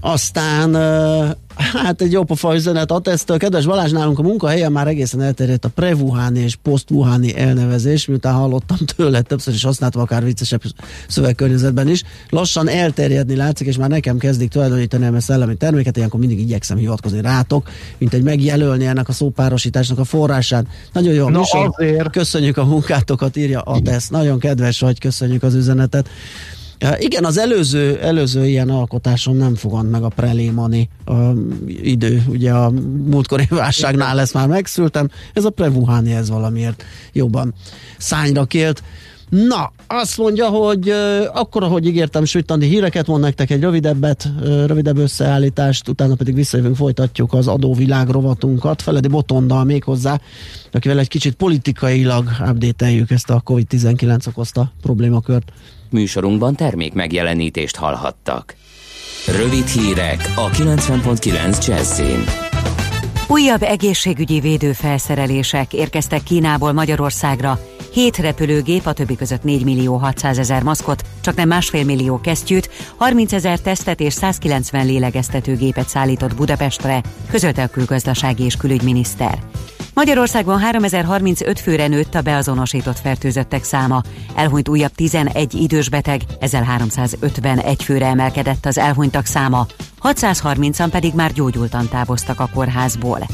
[0.00, 0.70] Aztán
[1.56, 3.36] Hát egy jó pofa üzenet a tesztől.
[3.36, 8.76] Kedves Balázs, nálunk a munkahelyen már egészen elterjedt a prevuháni és posztvuháni elnevezés, miután hallottam
[8.96, 10.62] tőle, többször is használtam akár viccesebb
[11.08, 12.02] szövegkörnyezetben is.
[12.28, 17.20] Lassan elterjedni látszik, és már nekem kezdik tulajdonítani a szellemi terméket, ilyenkor mindig igyekszem hivatkozni
[17.20, 20.66] rátok, mint egy megjelölni ennek a szópárosításnak a forrását.
[20.92, 21.28] Nagyon jó.
[21.28, 22.10] No, azért.
[22.10, 24.08] Köszönjük a munkátokat, írja a tesz.
[24.08, 26.08] Nagyon kedves vagy, köszönjük az üzenetet.
[26.98, 31.14] Igen, az előző, előző ilyen alkotásom nem fogant meg a prelémani a
[31.66, 32.22] idő.
[32.28, 32.70] Ugye a
[33.06, 35.08] múltkori válságnál lesz már megszültem.
[35.32, 37.54] Ez a prevuháni ez valamiért jobban
[37.98, 38.82] szányra kélt.
[39.32, 40.96] Na, azt mondja, hogy uh,
[41.32, 46.76] akkor, ahogy ígértem, sütani híreket mond nektek egy rövidebbet, uh, rövidebb összeállítást, utána pedig visszajövünk,
[46.76, 50.20] folytatjuk az adóvilág rovatunkat, Feledi Botondal még hozzá,
[50.72, 55.52] akivel egy kicsit politikailag update ezt a COVID-19 okozta problémakört.
[55.90, 58.54] Műsorunkban termék megjelenítést hallhattak.
[59.26, 62.24] Rövid hírek a 90.9 Jazzin.
[63.28, 67.58] Újabb egészségügyi védőfelszerelések érkeztek Kínából Magyarországra.
[67.92, 72.70] Hét repülőgép, a többi között 4 millió 600 ezer maszkot, csak nem másfél millió kesztyűt,
[72.96, 79.38] 30 ezer tesztet és 190 lélegeztetőgépet szállított Budapestre, közölte a külgazdasági és külügyminiszter.
[79.94, 84.02] Magyarországon 3035 főre nőtt a beazonosított fertőzöttek száma.
[84.34, 89.66] Elhunyt újabb 11 idős beteg, ezzel 351 főre emelkedett az elhunytak száma,
[90.02, 93.26] 630-an pedig már gyógyultan távoztak a kórházból.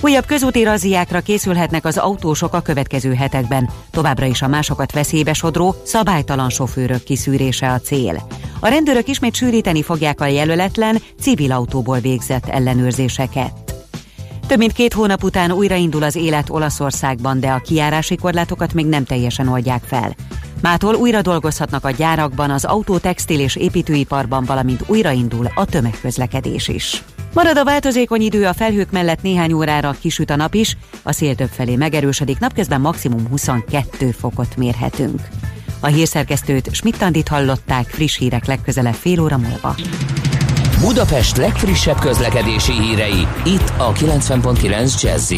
[0.00, 3.70] Újabb közúti razziákra készülhetnek az autósok a következő hetekben.
[3.90, 8.26] Továbbra is a másokat veszélybe sodró, szabálytalan sofőrök kiszűrése a cél.
[8.60, 13.52] A rendőrök ismét sűríteni fogják a jelöletlen, civil autóból végzett ellenőrzéseket.
[14.46, 19.04] Több mint két hónap után újraindul az élet Olaszországban, de a kiárási korlátokat még nem
[19.04, 20.14] teljesen oldják fel.
[20.62, 27.02] Mától újra dolgozhatnak a gyárakban, az autó, textil és építőiparban, valamint újraindul a tömegközlekedés is.
[27.36, 31.34] Marad a változékony idő a felhők mellett néhány órára kisüt a nap is, a szél
[31.34, 35.20] többfelé megerősödik, napközben maximum 22 fokot mérhetünk.
[35.80, 39.74] A hírszerkesztőt Schmidt-Tandit hallották, friss hírek legközelebb fél óra múlva.
[40.80, 45.32] Budapest legfrissebb közlekedési hírei, itt a 90.9 jazz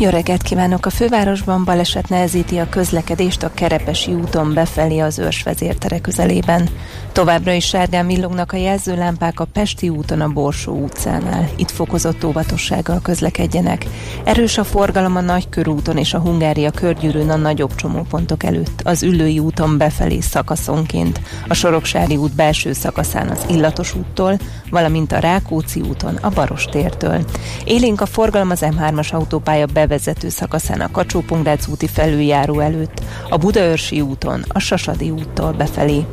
[0.00, 0.86] jó reggelt kívánok!
[0.86, 6.68] A fővárosban baleset nehezíti a közlekedést a Kerepesi úton befelé az őrs vezértere közelében.
[7.12, 11.48] Továbbra is sárgán villognak a jelzőlámpák a Pesti úton a Borsó utcánál.
[11.56, 13.86] Itt fokozott óvatossággal közlekedjenek.
[14.24, 18.80] Erős a forgalom a Nagykörúton és a Hungária körgyűrűn a nagyobb csomópontok előtt.
[18.84, 24.38] Az Üllői úton befelé szakaszonként, a Soroksári út belső szakaszán az Illatos úttól,
[24.70, 27.24] valamint a Rákóczi úton a Barostértől.
[27.64, 31.24] Élénk a forgalom az M3-as autópálya be bevezető szakaszán a kacsó
[31.68, 36.04] úti felüljáró előtt, a Budaörsi úton, a Sasadi úttól befelé.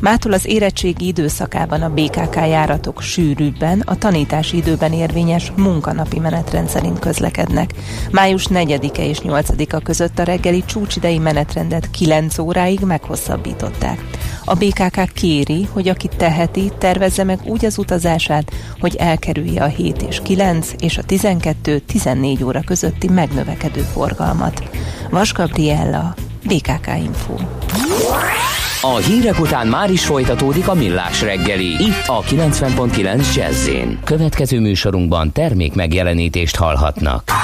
[0.00, 6.98] Mától az érettségi időszakában a BKK járatok sűrűbben, a tanítási időben érvényes munkanapi menetrend szerint
[6.98, 7.70] közlekednek.
[8.10, 14.04] Május 4-e és 8-a között a reggeli csúcsidei menetrendet 9 óráig meghosszabbították.
[14.44, 20.02] A BKK kéri, hogy aki teheti, tervezze meg úgy az utazását, hogy elkerülje a 7
[20.02, 24.62] és 9 és a 12-14 óra közötti megnövekedő forgalmat.
[25.10, 26.14] Vas Gabriella,
[26.46, 27.34] BKK Info.
[28.80, 31.66] A hírek után már is folytatódik a millás reggeli.
[31.66, 33.68] Itt a 90.9 jazz
[34.04, 37.43] Következő műsorunkban termék megjelenítést hallhatnak.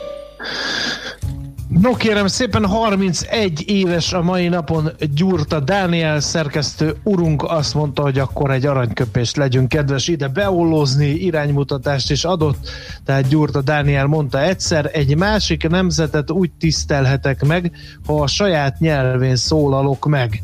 [1.81, 8.19] No kérem szépen, 31 éves a mai napon Gyurta Dániel szerkesztő urunk azt mondta, hogy
[8.19, 12.69] akkor egy aranyköpést legyünk kedves ide beollózni, iránymutatást is adott,
[13.05, 17.71] tehát Gyurta Dániel mondta egyszer, egy másik nemzetet úgy tisztelhetek meg,
[18.05, 20.43] ha a saját nyelvén szólalok meg.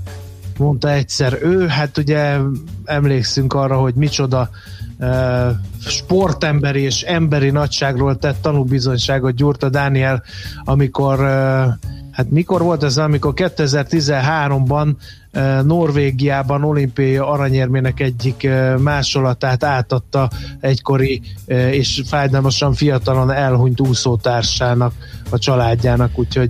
[0.58, 2.38] Mondta egyszer ő, hát ugye
[2.86, 4.50] emlékszünk arra, hogy micsoda
[5.80, 10.24] sportemberi és emberi nagyságról tett tanúbizonyságot Gyurta Dániel,
[10.64, 11.20] amikor
[12.12, 14.96] hát mikor volt ez, amikor 2013-ban
[15.64, 20.30] Norvégiában olimpiai aranyérmének egyik másolatát átadta
[20.60, 21.22] egykori
[21.72, 24.94] és fájdalmasan fiatalon elhunyt úszótársának,
[25.30, 26.50] a családjának, úgyhogy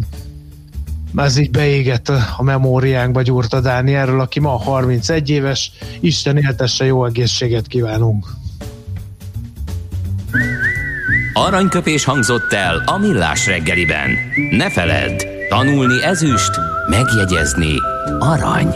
[1.24, 5.72] ez így beégett a memóriánkba Gyurta Dánielről, aki ma 31 éves.
[6.00, 8.26] Isten éltesse, jó egészséget kívánunk!
[11.34, 14.10] Aranyköpés hangzott el a millás reggeliben.
[14.52, 16.52] Ne feledd, tanulni ezüst,
[16.90, 17.74] megjegyezni
[18.20, 18.76] arany.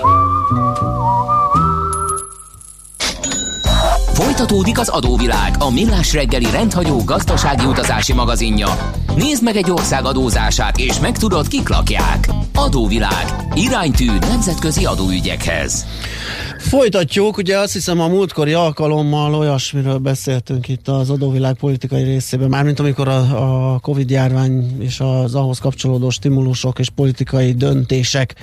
[4.32, 8.92] Folytatódik az adóvilág, a millás reggeli rendhagyó gazdasági utazási magazinja.
[9.16, 13.26] Nézd meg egy ország adózását, és megtudod, kik lakják Adóvilág.
[13.54, 15.86] Iránytű nemzetközi adóügyekhez.
[16.58, 22.80] Folytatjuk, ugye azt hiszem a múltkori alkalommal olyasmiről beszéltünk itt az adóvilág politikai részében, mármint
[22.80, 28.36] amikor a, a Covid járvány és az ahhoz kapcsolódó stimulusok és politikai döntések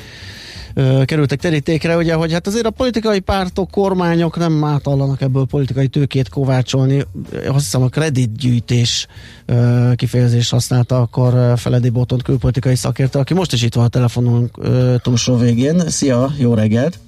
[1.04, 6.28] kerültek terítékre, ugye, hogy hát azért a politikai pártok, kormányok nem átallanak ebből politikai tőkét
[6.28, 7.04] kovácsolni.
[7.32, 9.06] Azt hiszem a kreditgyűjtés
[9.46, 14.58] ö, kifejezést használta akkor Feledi Botont külpolitikai szakértő, aki most is itt van a telefonunk
[15.02, 15.88] túlsó végén.
[15.88, 16.98] Szia, jó reggelt!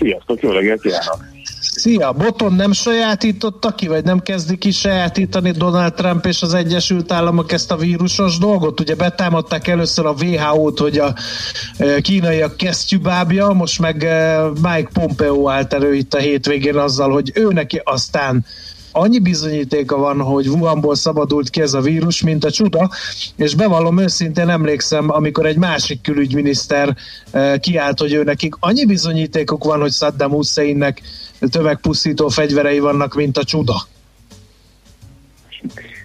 [0.00, 1.24] Sziasztok, jó reggelt kívánok!
[1.60, 7.12] Szia, Boton nem sajátította ki, vagy nem kezdi ki sajátítani Donald Trump és az Egyesült
[7.12, 8.80] Államok ezt a vírusos dolgot?
[8.80, 11.14] Ugye betámadták először a WHO-t, hogy a
[11.78, 17.30] e, kínaiak kesztyűbábja, most meg e, Mike Pompeo állt elő itt a hétvégén azzal, hogy
[17.34, 18.44] ő neki aztán
[18.92, 22.90] annyi bizonyítéka van, hogy Wuhanból szabadult ki ez a vírus, mint a csuda,
[23.36, 26.96] és bevallom őszintén emlékszem, amikor egy másik külügyminiszter
[27.30, 31.00] eh, kiállt, hogy ő nekik annyi bizonyítékuk van, hogy Saddam Husseinnek
[31.50, 33.74] tömegpusztító fegyverei vannak, mint a csuda.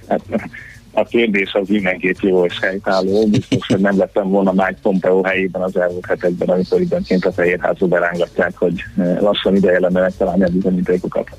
[0.08, 0.22] Hát,
[0.98, 3.28] a kérdés az mindenképp jó és helytálló.
[3.28, 7.88] Biztos, hogy nem lettem volna Mike Pompeo helyében az elmúlt hetekben, amikor időnként a Fehérházba
[7.88, 11.30] berángatják, hogy eh, lassan ideje lenne megtalálni a bizonyítékokat.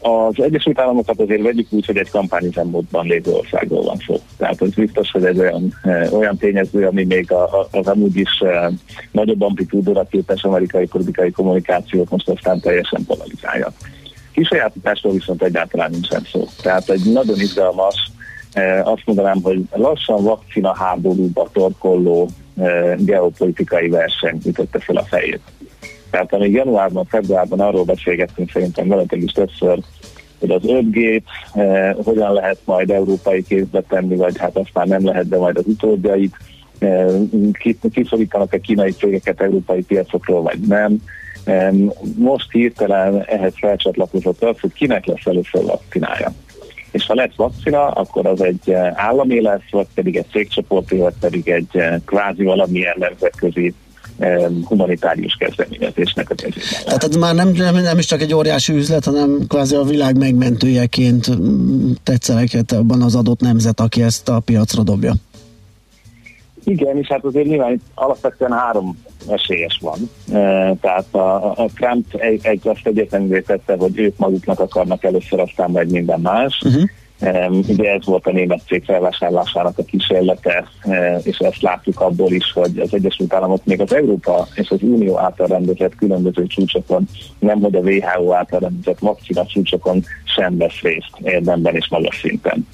[0.00, 4.20] Az Egyesült Államokat azért vegyük úgy, hogy egy kampányüzemmódban lévő országról van szó.
[4.36, 7.32] Tehát az biztos, hogy ez olyan, e, olyan tényező, ami még
[7.70, 8.70] az amúgy is e,
[9.12, 13.72] nagyobb amplitúdóra képes amerikai politikai kommunikációt most aztán teljesen polarizálja.
[14.32, 16.44] Kisajátításról viszont egyáltalán nincsen szó.
[16.62, 18.10] Tehát egy nagyon izgalmas,
[18.52, 22.28] e, azt mondanám, hogy lassan vakcina háborúba torkolló
[22.96, 25.40] geopolitikai verseny ütötte fel a fejét.
[26.10, 29.78] Tehát amíg januárban, februárban arról beszélgettünk szerintem veletek is többször,
[30.38, 31.22] hogy az 5G
[31.54, 35.56] eh, hogyan lehet majd európai kézbe tenni, vagy hát azt már nem lehet, de majd
[35.56, 36.36] az utódjait,
[36.78, 37.06] eh,
[37.92, 41.02] kiszorítanak a kínai cégeket európai piacokról, vagy nem.
[41.44, 41.72] Eh,
[42.16, 46.32] most hirtelen ehhez felcsatlakozott az, hogy kinek lesz először vakcinája.
[46.90, 51.14] És ha lesz vakcina, akkor az egy eh, állami lesz, vagy pedig egy cégcsoport, vagy
[51.20, 53.74] pedig egy eh, kvázi valamilyen nemzetközi
[54.64, 56.84] humanitárius kezdeményezésnek a kezében.
[56.84, 60.16] Tehát ez már nem, nem, nem is csak egy óriási üzlet, hanem kvázi a világ
[60.16, 61.30] megmentőjeként
[62.02, 65.12] tetszereket abban az adott nemzet, aki ezt a piacra dobja.
[66.64, 69.98] Igen, és hát azért nyilván alapvetően három esélyes van.
[70.32, 75.40] E, tehát a, a Trump egy, egy azt egyetlenül tette, hogy ők maguknak akarnak először,
[75.40, 76.62] aztán majd minden más.
[76.64, 76.82] Uh-huh.
[77.68, 80.68] Ugye ez volt a német cég felvásárlásának a kísérlete,
[81.22, 85.18] és ezt látjuk abból is, hogy az Egyesült Államok még az Európa és az Unió
[85.18, 91.10] által rendezett különböző csúcsokon, nem hogy a WHO által rendezett vakcina csúcsokon sem vesz részt
[91.22, 92.66] érdemben és magas szinten.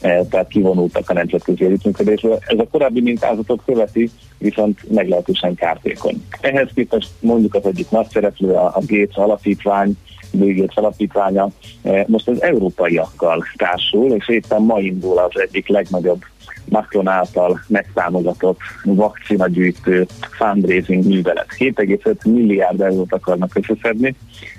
[0.00, 2.38] Tehát kivonultak a nemzetközi együttműködésről.
[2.46, 6.24] Ez a korábbi mintázatot követi, viszont meglehetősen kártékony.
[6.40, 9.96] Ehhez képest mondjuk az egyik nagy szereplő, a Gates alapítvány,
[10.38, 11.48] végét alapítványa
[11.82, 16.24] e, most az európaiakkal társul, és éppen ma indul az egyik legnagyobb
[16.68, 21.46] Macron által megtámogatott vakcinagyűjtő fundraising művelet.
[21.58, 24.14] 7,5 milliárd eurót akarnak összeszedni.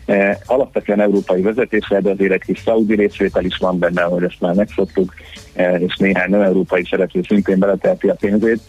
[0.05, 4.39] E, alapvetően európai vezetéssel, de azért egy kis szaudi részvétel is van benne, hogy ezt
[4.39, 5.13] már megszoktuk,
[5.53, 8.61] e, és néhány nem európai szereplő szintén beletelti a pénzét.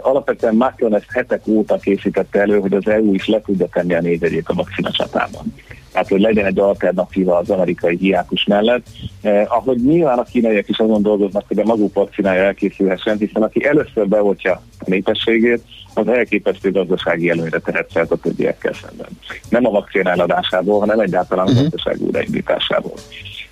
[0.00, 4.00] Alapvetően Macron ezt hetek óta készítette elő, hogy az EU is le tudja tenni a
[4.00, 5.54] négyegyét a vakcina csatában
[5.94, 8.86] tehát hogy legyen egy alternatíva az amerikai diákus mellett.
[9.22, 13.64] Eh, ahogy nyilván a kínaiak is azon dolgoznak, hogy a maguk vakcinája elkészülhessen, hiszen aki
[13.64, 15.62] először beoltja a népességét,
[15.94, 19.06] az elképesztő gazdasági előnyre tehetszelt a többiekkel szemben.
[19.48, 21.62] Nem a vakcina eladásából, hanem egyáltalán a uh-huh.
[21.62, 22.94] gazdaság újraindításából.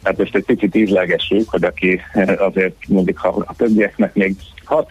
[0.02, 4.36] Tehát ezt egy picit ízlegessük, hogy aki eh, azért mondjuk, ha a többieknek még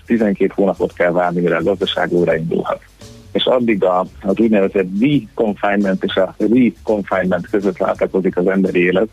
[0.07, 2.81] 6-12 hónapot kell várni, mire a gazdaság újraindulhat
[3.31, 9.07] és addig a, az úgynevezett de-confinement és a re-confinement között váltakozik az emberi élet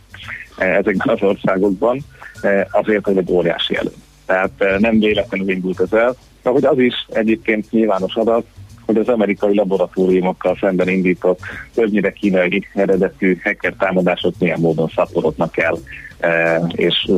[0.59, 1.99] eh, ezekben az országokban,
[2.43, 3.93] eh, azért hogy egy óriási elő.
[4.27, 8.47] Tehát eh, nem véletlenül indult ez el, ahogy az is egyébként nyilvános adat,
[8.87, 11.41] hogy az amerikai laboratóriumokkal szemben indított
[11.75, 15.79] többnyire kínai eredetű hacker támadások milyen módon szaporodnak el,
[16.69, 17.11] és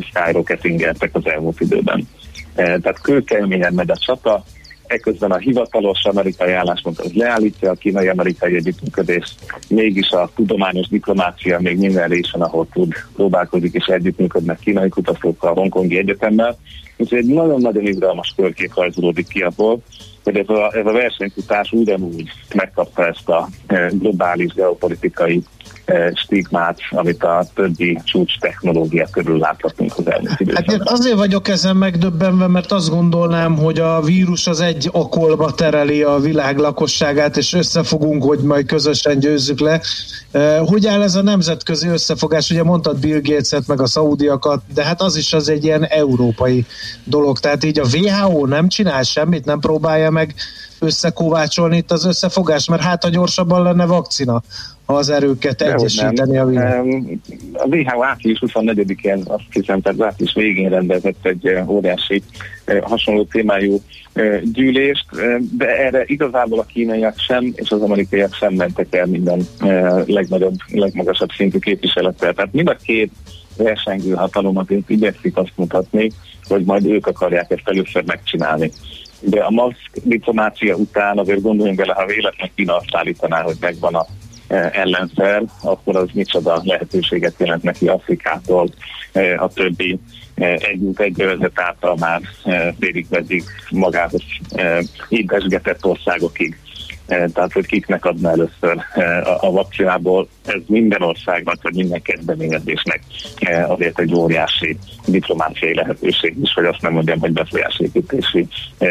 [0.00, 2.08] skyrocketingeltek az elmúlt időben.
[2.54, 4.44] Tehát kőkeményen megy a csata,
[4.86, 9.34] Ekközben a hivatalos amerikai álláspont az leállítja a kínai-amerikai együttműködést,
[9.68, 15.98] mégis a tudományos diplomácia még minden részen, ahol tud, próbálkozik és együttműködnek kínai kutatókkal, hongkongi
[15.98, 16.58] egyetemmel.
[16.96, 19.82] Úgyhogy egy nagyon-nagyon izgalmas körkép rajzolódik ki abból,
[20.24, 23.48] hogy ez a, ez a versenyfutás ugyanúgy megkapta ezt a
[23.90, 25.42] globális geopolitikai
[26.14, 30.78] stigmát, amit a többi csúcs technológia körül láthatunk az elmúlt időszakban.
[30.78, 36.02] Hát azért vagyok ezen megdöbbenve, mert azt gondolnám, hogy a vírus az egy akolba tereli
[36.02, 39.80] a világ lakosságát, és összefogunk, hogy majd közösen győzzük le.
[40.64, 42.50] Hogy áll ez a nemzetközi összefogás?
[42.50, 46.64] Ugye mondtad Bill Gates-et, meg a szaudiakat, de hát az is az egy ilyen európai
[47.04, 47.38] dolog.
[47.38, 50.34] Tehát így a WHO nem csinál semmit, nem próbálja meg
[50.78, 54.42] összekovácsolni itt az összefogás, mert hát a gyorsabban lenne vakcina
[54.86, 56.86] ha az erőket egyesíteni a világ.
[57.52, 62.22] A WHO április 24-én, azt hiszem, tehát április végén rendezett egy eh, óriási
[62.64, 63.80] eh, hasonló témájú
[64.12, 65.06] eh, gyűlést,
[65.56, 69.46] de erre igazából a kínaiak sem, és az amerikaiak sem mentek el minden
[70.06, 72.32] legnagyobb, legmagasabb szintű képviselettel.
[72.32, 73.12] Tehát mind a két
[73.56, 76.10] versengő hatalom azért igyekszik azt mutatni,
[76.48, 78.70] hogy majd ők akarják ezt először megcsinálni.
[79.20, 83.94] De a maszk diplomácia után azért gondoljunk bele, ha véletlenül Kína azt állítaná, hogy megvan
[83.94, 84.06] a
[84.48, 88.68] E, ellenszer, akkor az micsoda lehetőséget jelent neki Afrikától,
[89.12, 89.98] e, a többi
[90.34, 91.22] e, együtt egy
[91.54, 92.20] által már
[92.78, 94.22] félig meddig magához
[95.08, 96.58] édesgetett országokig.
[97.06, 98.76] Tehát, hogy kiknek adna először
[99.40, 103.00] a vakcinából, ez minden országnak, vagy minden kezdeményezésnek
[103.66, 108.46] azért egy óriási diplomáciai lehetőség is, hogy azt nem mondjam, hogy befolyásépítési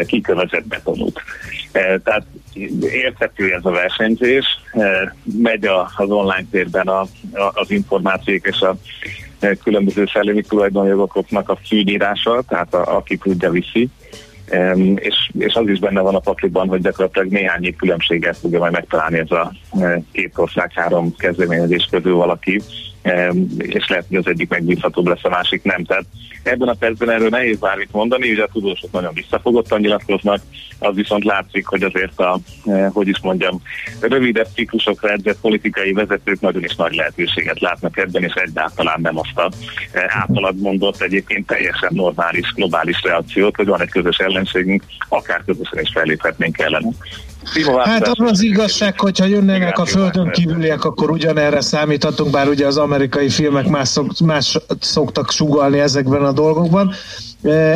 [0.06, 1.22] kikövezett betonút.
[1.72, 2.26] Tehát
[2.80, 4.46] érthető ez a versenyzés,
[5.38, 5.64] megy
[5.96, 6.88] az online térben
[7.52, 8.76] az információk és a
[9.62, 13.88] különböző szellemi tulajdonjogoknak a fűnyírása, tehát a, aki tudja viszi.
[14.94, 18.72] És, és az is benne van a pakliban, hogy gyakorlatilag néhány év különbséget fogja majd
[18.72, 19.52] megtalálni ez a
[20.12, 22.60] két ország három kezdeményezés közül valaki,
[23.58, 25.84] és lehet, hogy az egyik megbízhatóbb lesz, a másik nem.
[25.84, 26.04] Tehát
[26.42, 30.40] ebben a percben erről nehéz bármit mondani, ugye a tudósok nagyon visszafogottan nyilatkoznak,
[30.78, 33.62] az viszont látszik, hogy azért a, eh, hogy is mondjam,
[34.00, 39.38] rövidebb ciklusokra edzett politikai vezetők nagyon is nagy lehetőséget látnak ebben, és egyáltalán nem azt
[39.38, 39.50] a
[39.92, 45.80] eh, általad mondott egyébként teljesen normális, globális reakciót, hogy van egy közös ellenségünk, akár közösen
[45.80, 46.88] is felléphetnénk ellene.
[47.84, 52.76] Hát az az igazság, hogyha jönnének a földön kívüliek, akkor ugyanerre számíthatunk, bár ugye az
[52.76, 56.94] amerikai filmek más, szok, más szoktak sugalni ezekben a dolgokban.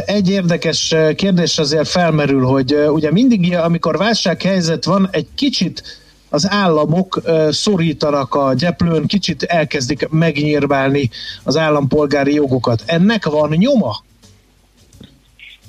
[0.07, 5.83] Egy érdekes kérdés azért felmerül, hogy ugye mindig, amikor válsághelyzet van, egy kicsit
[6.29, 11.11] az államok szorítanak a gyeplőn, kicsit elkezdik megnyírbálni
[11.43, 12.83] az állampolgári jogokat.
[12.87, 14.03] Ennek van nyoma?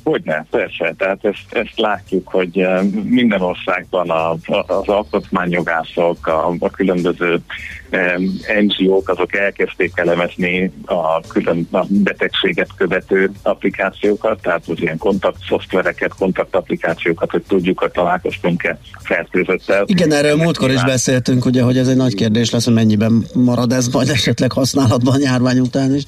[0.04, 0.94] Hogyne, persze.
[0.98, 4.32] Tehát ezt, ezt látjuk, hogy eh, minden országban a,
[4.68, 7.42] az alkotmányjogászok, a, a különböző
[8.62, 16.14] NGO-k, azok elkezdték elemezni a külön a betegséget követő applikációkat, tehát az ilyen kontakt szoftvereket,
[16.18, 19.84] kontakt applikációkat, hogy tudjuk, hogy találkoztunk-e fertőzöttel.
[19.88, 23.72] Igen, erről múltkor is beszéltünk, ugye, hogy ez egy nagy kérdés lesz, hogy mennyiben marad
[23.72, 26.04] ez majd esetleg használatban járvány után is.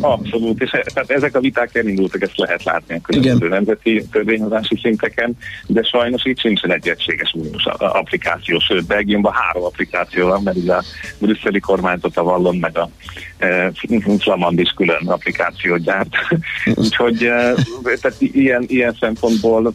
[0.00, 3.48] Abszolút, és e- tehát ezek a viták elindultak, ezt lehet látni a különböző Igen.
[3.48, 10.28] nemzeti törvényhozási szinteken, de sajnos itt sincsen egy egységes uniós applikáció, sőt Belgiumban három applikáció
[10.28, 10.82] van, mert ugye a
[11.18, 12.90] brüsszeli kormányzat a Vallon meg a
[13.38, 13.72] e,
[14.18, 16.14] Flamand is külön applikációt gyárt.
[16.74, 19.74] Úgyhogy e, tehát ilyen, ilyen szempontból,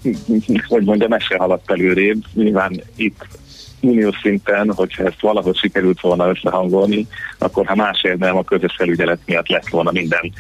[0.68, 2.24] hogy mondjam, meg se haladt előrébb.
[2.34, 3.28] Nyilván itt
[3.82, 7.08] uniós szinten, hogyha ezt valahogy sikerült volna összehangolni,
[7.38, 10.32] akkor ha másért nem a közös felügyelet miatt lett volna minden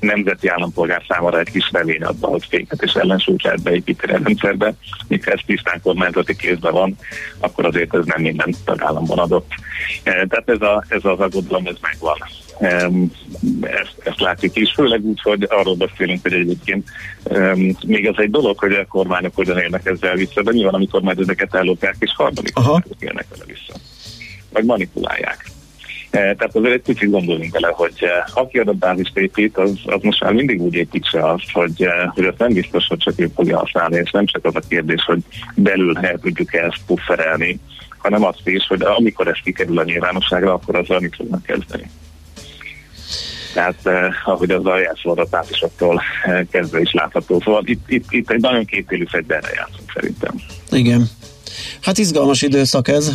[0.00, 4.74] nemzeti állampolgár számára egy kis remény abban, hogy féket és ellensúlyt lehet beépíteni a rendszerbe,
[5.08, 6.96] míg ez tisztán kormányzati kézben van,
[7.38, 9.50] akkor azért ez nem minden tagállamban adott.
[10.02, 12.16] E, tehát ez, a, ez az aggodalom, ez megvan.
[12.60, 16.88] Ezt, ezt látjuk is, főleg úgy, hogy arról beszélünk, hogy egyébként
[17.86, 21.20] még az egy dolog, hogy a kormányok hogyan élnek ezzel vissza, de nyilván amikor majd
[21.20, 23.74] ezeket ellopják, és harmadik élnek vele vissza.
[24.52, 25.50] Vagy manipulálják.
[26.10, 30.22] E, tehát azért egy kicsit gondoljunk bele, hogy e, aki adatbázist épít, az, az most
[30.22, 33.58] már mindig úgy építse azt, hogy, e, hogy az nem biztos, hogy csak ő fogja
[33.58, 35.22] használni, és nem csak az a kérdés, hogy
[35.54, 37.60] belül el tudjuk ezt pufferelni,
[37.98, 41.90] hanem azt is, hogy amikor ez kikerül a nyilvánosságra, akkor azzal mit fognak kezdeni.
[43.56, 47.40] Tehát eh, ahogy az a jelszavadatlátosoktól eh, kezdve is látható.
[47.44, 50.34] Szóval itt, itt, itt egy nagyon kétélű fegyverre játszunk szerintem.
[50.70, 51.10] Igen.
[51.80, 53.12] Hát izgalmas időszak ez.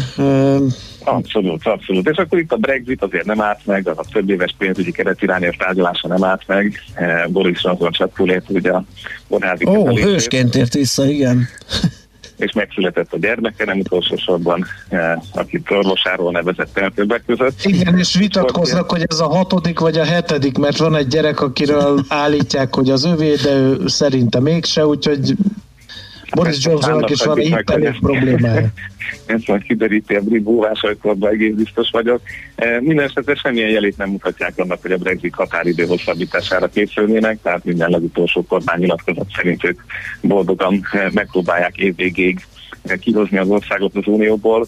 [1.04, 2.10] Abszolút, abszolút.
[2.10, 5.56] És akkor itt a Brexit azért nem állt meg, az a több éves pénzügyi keretirányos
[5.56, 6.80] tárgyalása nem állt meg.
[7.28, 8.84] Boris Johnson csatkulét, ugye a
[9.28, 11.48] kórházi Ó, hősként ért vissza, igen.
[12.42, 14.66] És megszületett a gyermeke, nem utolsó sorban,
[15.34, 17.64] akit orvosáról nevezett el többek között.
[17.64, 22.04] Igen, és vitatkoznak, hogy ez a hatodik vagy a hetedik, mert van egy gyerek, akiről
[22.08, 25.36] állítják, hogy az övé, de ő szerinte mégse, úgyhogy
[26.34, 28.68] Boris Johnson is van itt elég problémája.
[29.26, 32.22] Ezt majd kideríti a brit búvásajkorba, egész biztos vagyok.
[32.56, 37.66] E, minden esetre semmilyen jelét nem mutatják annak, hogy a Brexit határidő hosszabbítására készülnének, tehát
[37.66, 39.82] minden legutolsó kormánynyilatkozat szerint ők
[40.22, 42.40] boldogan e, megpróbálják évvégéig
[42.84, 44.68] e, kihozni az országot az Unióból,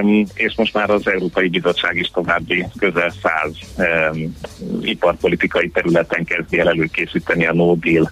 [0.00, 4.36] Um, és most már az Európai Bizottság is további közel száz um,
[4.82, 8.10] iparpolitikai területen kezdi el előkészíteni a no deal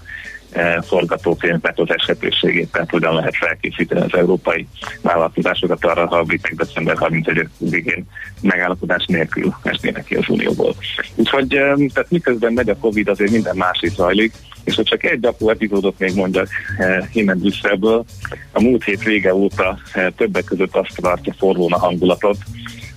[0.56, 4.66] E, forgatókönyvnek az esetőségét, tehát hogyan lehet felkészíteni az európai
[5.02, 8.04] vállalkozásokat arra, ha a britek december 31-én
[8.40, 10.74] megállapodás nélkül esnének ki az Unióból.
[11.14, 14.32] Úgyhogy e, tehát miközben megy a Covid, azért minden más is zajlik,
[14.66, 16.48] és hogy csak egy apró epizódot még mondjak
[16.78, 18.04] eh, innen Brüsszelből,
[18.52, 19.78] a múlt hét vége óta
[20.16, 22.36] többek között azt tartja forrón a hangulatot,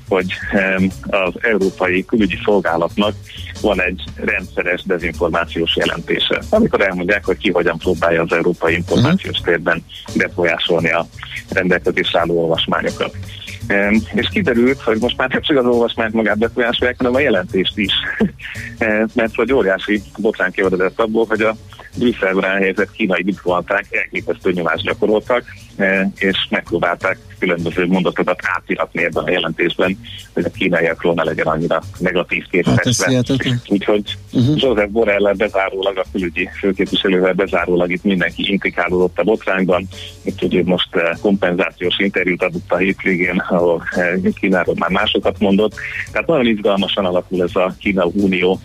[0.10, 0.34] hogy
[1.07, 3.14] az Európai Külügyi Szolgálatnak
[3.62, 9.47] van egy rendszeres dezinformációs jelentése, amikor elmondják, hogy ki hogyan próbálja az európai információs mhm.
[9.47, 9.86] térben
[10.16, 11.05] befolyásolni a
[11.49, 13.16] rendelkezésre álló olvasmányokat.
[14.14, 17.93] És kiderült, hogy most már nem csak az olvasmányt magát befolyásolják, hanem a jelentést is.
[19.14, 21.55] Mert hogy óriási botrán kiveredett abból, hogy a
[21.95, 25.43] Brüsszelben elhelyezett kínai diplomaták elképesztő nyomást gyakoroltak,
[26.16, 29.99] és megpróbálták különböző mondatokat átiratni ebben a jelentésben,
[30.34, 32.80] hogy a kínaiakról ne legyen annyira negatív képesve.
[32.80, 32.88] Hát
[33.68, 34.62] Úgyhogy uh-huh.
[34.62, 39.88] Joseph Borrell bezárólag, a külügyi főképviselővel bezárólag itt mindenki intrikálódott a botrányban,
[40.24, 45.74] úgyhogy most eh, kompenzációs interjút adott a hétvégén, ahol eh, Kínáról már másokat mondott.
[46.12, 48.60] Tehát nagyon izgalmasan alakul ez a Kína-Unió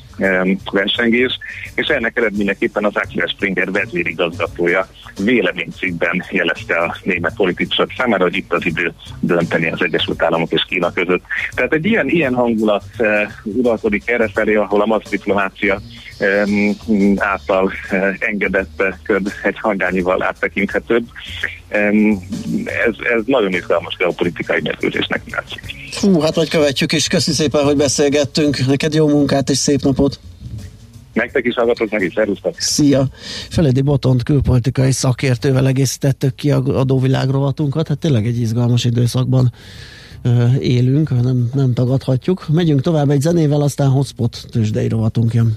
[0.72, 1.38] versengés,
[1.74, 8.52] és ennek eredményeképpen az Axel Springer vezérigazgatója véleménycikben jelezte a német politikusok számára, hogy itt
[8.52, 11.22] az idő dönteni az Egyesült Államok és Kína között.
[11.54, 13.08] Tehát egy ilyen, ilyen hangulat uh,
[13.42, 15.80] uralkodik erre felé, ahol a masz diplomácia
[16.20, 21.04] um, által uh, engedett köd egy hangányival áttekinthetőbb.
[22.64, 25.62] Ez, ez nagyon izgalmas geopolitikai mérkőzésnek látszik.
[26.00, 27.08] Hú, hát vagy követjük is.
[27.08, 28.66] Köszi szépen, hogy beszélgettünk.
[28.66, 30.20] Neked jó munkát és szép napot!
[31.12, 32.54] Nektek is hallgatok, meg is szervusztok.
[32.58, 33.08] Szia!
[33.50, 37.88] Feledi Botont külpolitikai szakértővel egészítettük ki a adóvilág rovatunkat.
[37.88, 39.52] Hát tényleg egy izgalmas időszakban
[40.58, 42.46] élünk, nem, nem tagadhatjuk.
[42.48, 45.56] Megyünk tovább egy zenével, aztán hotspot tőzsdei rovatunk jön.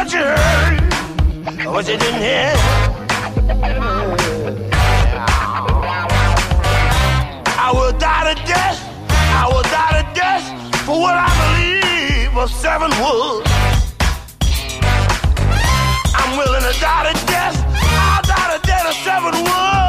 [0.00, 2.54] Was it in here?
[7.58, 8.78] I will die to death.
[9.10, 10.44] I will die to death
[10.86, 13.44] for what I believe of seven wood.
[16.16, 17.56] I'm willing to die to death.
[17.82, 19.79] I'll die to death of seven wood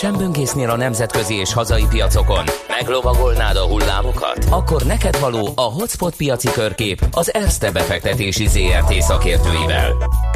[0.00, 2.44] Szívesen böngésznél a nemzetközi és hazai piacokon?
[2.68, 4.46] Meglovagolnád a hullámokat?
[4.50, 9.92] Akkor neked való a Hotspot piaci körkép az Erste befektetési ZRT szakértőivel.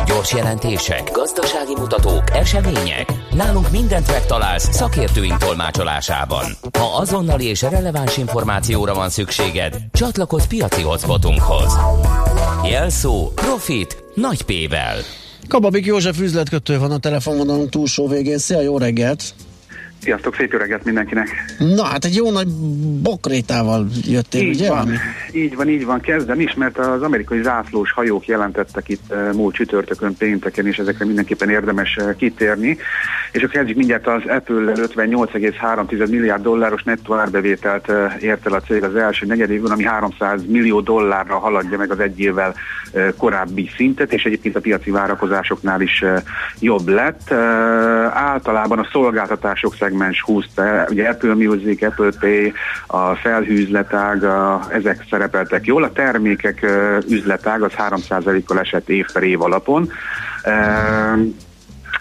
[0.07, 3.12] Gyors jelentések, gazdasági mutatók, események.
[3.31, 6.45] Nálunk mindent megtalálsz szakértőink tolmácsolásában.
[6.79, 11.79] Ha azonnali és releváns információra van szükséged, csatlakozz piaci hotspotunkhoz.
[12.71, 14.97] Jelszó Profit nagy P-vel.
[15.49, 18.39] Kababik József üzletkötő van a telefonvonalunk túlsó végén.
[18.39, 19.35] Szia, jó reggelt!
[20.05, 21.28] Sziasztok, szép jó reggelt mindenkinek!
[21.59, 22.48] Na, hát egy jó nagy
[23.02, 24.68] bokrétával jöttél, így ugye?
[24.68, 24.96] Van, Ami?
[25.35, 26.01] Így van, így van.
[26.01, 31.05] Kezdem is, mert az amerikai zászlós hajók jelentettek itt uh, múlt csütörtökön, pénteken, és ezekre
[31.05, 32.78] mindenképpen érdemes uh, kitérni.
[33.32, 38.61] És akkor kezdjük mindjárt az Apple 58,3 milliárd dolláros nettó árbevételt uh, ért el a
[38.61, 42.55] cég az első negyedévben, ami 300 millió dollárra haladja meg az egy évvel
[43.16, 46.05] korábbi szintet, és egyébként a piaci várakozásoknál is
[46.59, 47.32] jobb lett.
[48.12, 52.53] Általában a szolgáltatások szegmens húzta, ugye Apple Music, Apple Pay,
[52.87, 56.66] a felhőzletág, a, ezek szerepeltek jól, a termékek
[57.09, 59.91] üzletág az 3%-kal esett év per év alapon.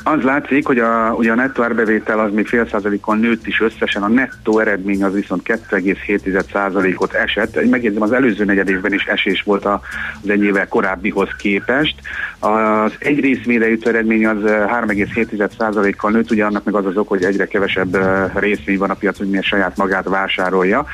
[0.04, 4.04] Az látszik, hogy a, ugye a nettó árbevétel az még fél százalékon nőtt is összesen,
[4.04, 7.70] a nettó eredmény az viszont 2,7 százalékot esett.
[7.70, 9.80] Megjegyzem, az előző negyed évben is esés volt az
[10.28, 11.96] egy évvel korábbihoz képest.
[12.40, 17.08] Az egy részvényre jutó eredmény az 3,7 százalékkal nőtt, ugye annak meg az az ok,
[17.08, 17.98] hogy egyre kevesebb
[18.34, 20.86] részvény van a piacon, miért saját magát vásárolja.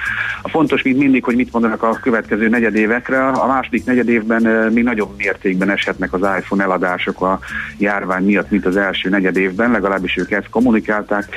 [0.42, 3.28] A fontos, mint mindig, hogy mit mondanak a következő negyedévekre.
[3.28, 7.40] A második negyedévben még nagyobb mértékben eshetnek az iPhone eladások a
[7.78, 11.36] járvány miatt, mint az első első negyed évben, legalábbis ők ezt kommunikálták.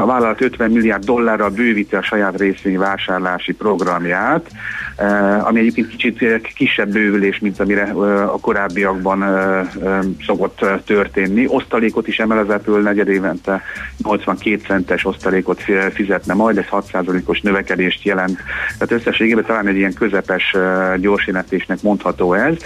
[0.00, 4.50] A vállalat 50 milliárd dollárral bővíti a saját részvényvásárlási programját,
[5.40, 7.82] ami egyébként kicsit kisebb bővülés, mint amire
[8.24, 9.24] a korábbiakban
[10.26, 11.46] szokott történni.
[11.48, 13.62] Osztalékot is emel az Apple negyed évente
[14.02, 18.38] 82 centes osztalékot fizetne majd, ez 6%-os növekedést jelent.
[18.78, 20.56] Tehát összességében talán egy ilyen közepes
[20.96, 22.56] gyorsjelentésnek mondható ez.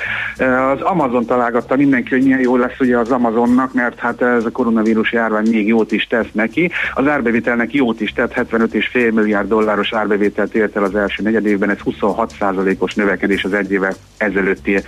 [0.73, 4.51] Az Amazon találgatta mindenki, hogy milyen jó lesz ugye az Amazonnak, mert hát ez a
[4.51, 6.71] koronavírus járvány még jót is tesz neki.
[6.95, 11.71] Az árbevételnek jót is tett, 75,5 milliárd dolláros árbevételt ért el az első negyed évben,
[11.71, 11.81] ez
[12.19, 14.81] 26%-os növekedés az egy éve ezelőtti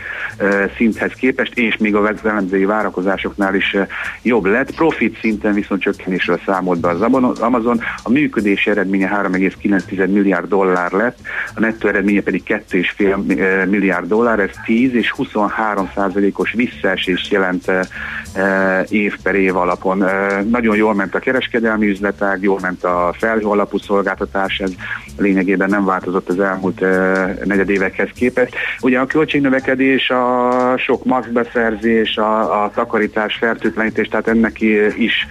[0.77, 3.77] szinthez képest, és még a elemzői várakozásoknál is
[4.23, 4.75] jobb lett.
[4.75, 7.01] Profit szinten viszont csökkenésről számolt be az
[7.41, 7.81] Amazon.
[8.03, 11.19] A működési eredménye 3,9 milliárd dollár lett,
[11.55, 17.73] a nettó eredménye pedig 2,5 milliárd dollár, ez 10 és 23 százalékos visszaesést jelent
[18.89, 20.05] év per év alapon.
[20.51, 24.73] Nagyon jól ment a kereskedelmi üzletág, jól ment a felhő alapú szolgáltatás, ez
[25.19, 26.85] lényegében nem változott az elmúlt
[27.45, 28.55] negyedévekhez képest.
[28.81, 34.61] Ugye a költségnövekedés, a sok maszkbeszerzés, a, a takarítás, fertőtlenítés, tehát ennek
[34.97, 35.27] is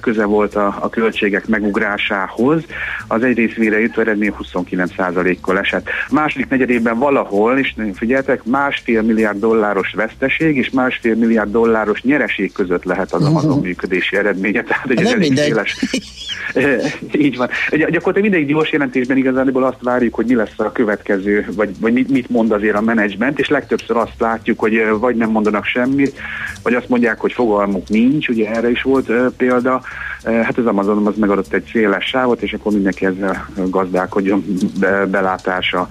[0.00, 2.62] köze volt a, a költségek megugrásához.
[3.08, 5.88] Az egy részvére jutó eredmény 29%-kal esett.
[6.10, 12.84] Második negyedében valahol, és figyeltek, másfél milliárd dolláros veszteség és másfél milliárd dolláros nyereség között
[12.84, 13.64] lehet az Amazon uh-huh.
[13.64, 14.62] működési eredménye.
[14.62, 15.76] Tehát egy elég széles.
[17.12, 17.48] Így van.
[17.70, 22.30] Gyakorlatilag mindegy gyors jelentésben igazából azt várjuk, hogy mi lesz a következő, vagy, vagy mit
[22.30, 26.18] mond azért a menedzsment, és legtöbbször azt látjuk, hogy vagy nem mondanak semmit,
[26.62, 29.10] vagy azt mondják, hogy fogalmuk nincs, ugye erre is volt
[29.46, 29.80] példa,
[30.26, 34.44] hát az Amazon az megadott egy széles sávot, és akkor mindenki ezzel gazdálkodjon
[34.80, 35.88] be, belátása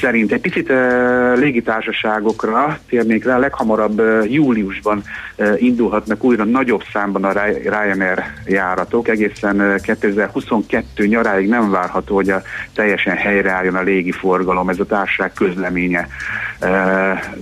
[0.00, 0.32] szerint.
[0.32, 5.02] Egy picit uh, légitársaságokra térnék rá, leghamarabb uh, júliusban
[5.36, 12.30] uh, indulhatnak újra nagyobb számban a Ryanair járatok, egészen uh, 2022 nyaráig nem várható, hogy
[12.30, 12.42] a
[12.74, 16.08] teljesen helyreálljon a légiforgalom, ez a társaság közleménye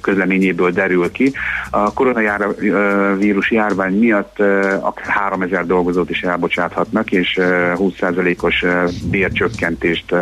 [0.01, 1.33] közleményéből derül ki.
[1.71, 4.39] A koronavírus járvány miatt
[4.81, 10.15] akár 3000 dolgozót is elbocsáthatnak, és uh, 20%-os uh, bércsökkentést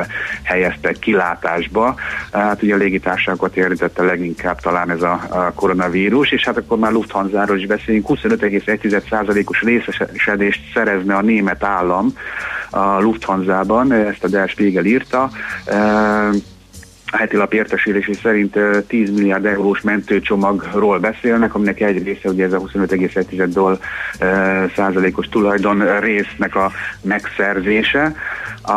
[0.42, 1.94] helyeztek kilátásba.
[2.32, 7.58] Hát ugye a légitársaságokat érintette leginkább talán ez a koronavírus, és hát akkor már Lufthansa-ról
[7.58, 12.12] is beszélünk, 25,1%-os részesedést szerezne a német állam
[12.70, 15.30] a Lufthansa-ban, ezt a Der Spiegel írta,
[17.10, 22.52] a heti lap értesülési szerint 10 milliárd eurós mentőcsomagról beszélnek, aminek egy része ugye ez
[22.52, 23.78] a 25,1 doll
[24.76, 26.70] százalékos tulajdon résznek a
[27.02, 28.14] megszerzése.
[28.62, 28.76] A,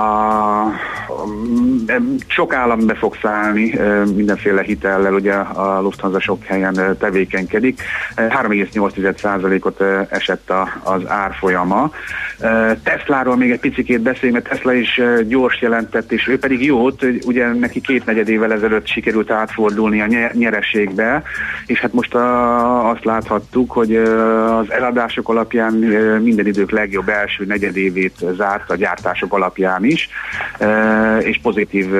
[2.27, 3.79] sok állam be fog szállni
[4.15, 7.81] mindenféle hitellel, ugye a Lufthansa sok helyen tevékenykedik.
[8.15, 10.51] 3,8%-ot esett
[10.83, 11.91] az árfolyama.
[12.83, 17.53] Tesláról még egy picit beszélni, mert Tesla is gyors jelentett, és ő pedig jót, ugye
[17.53, 21.23] neki két negyedével ezelőtt sikerült átfordulni a nyereségbe,
[21.65, 25.73] és hát most a, azt láthattuk, hogy az eladások alapján
[26.23, 30.09] minden idők legjobb első negyedévét zárt a gyártások alapján is,
[31.19, 31.95] és pozitív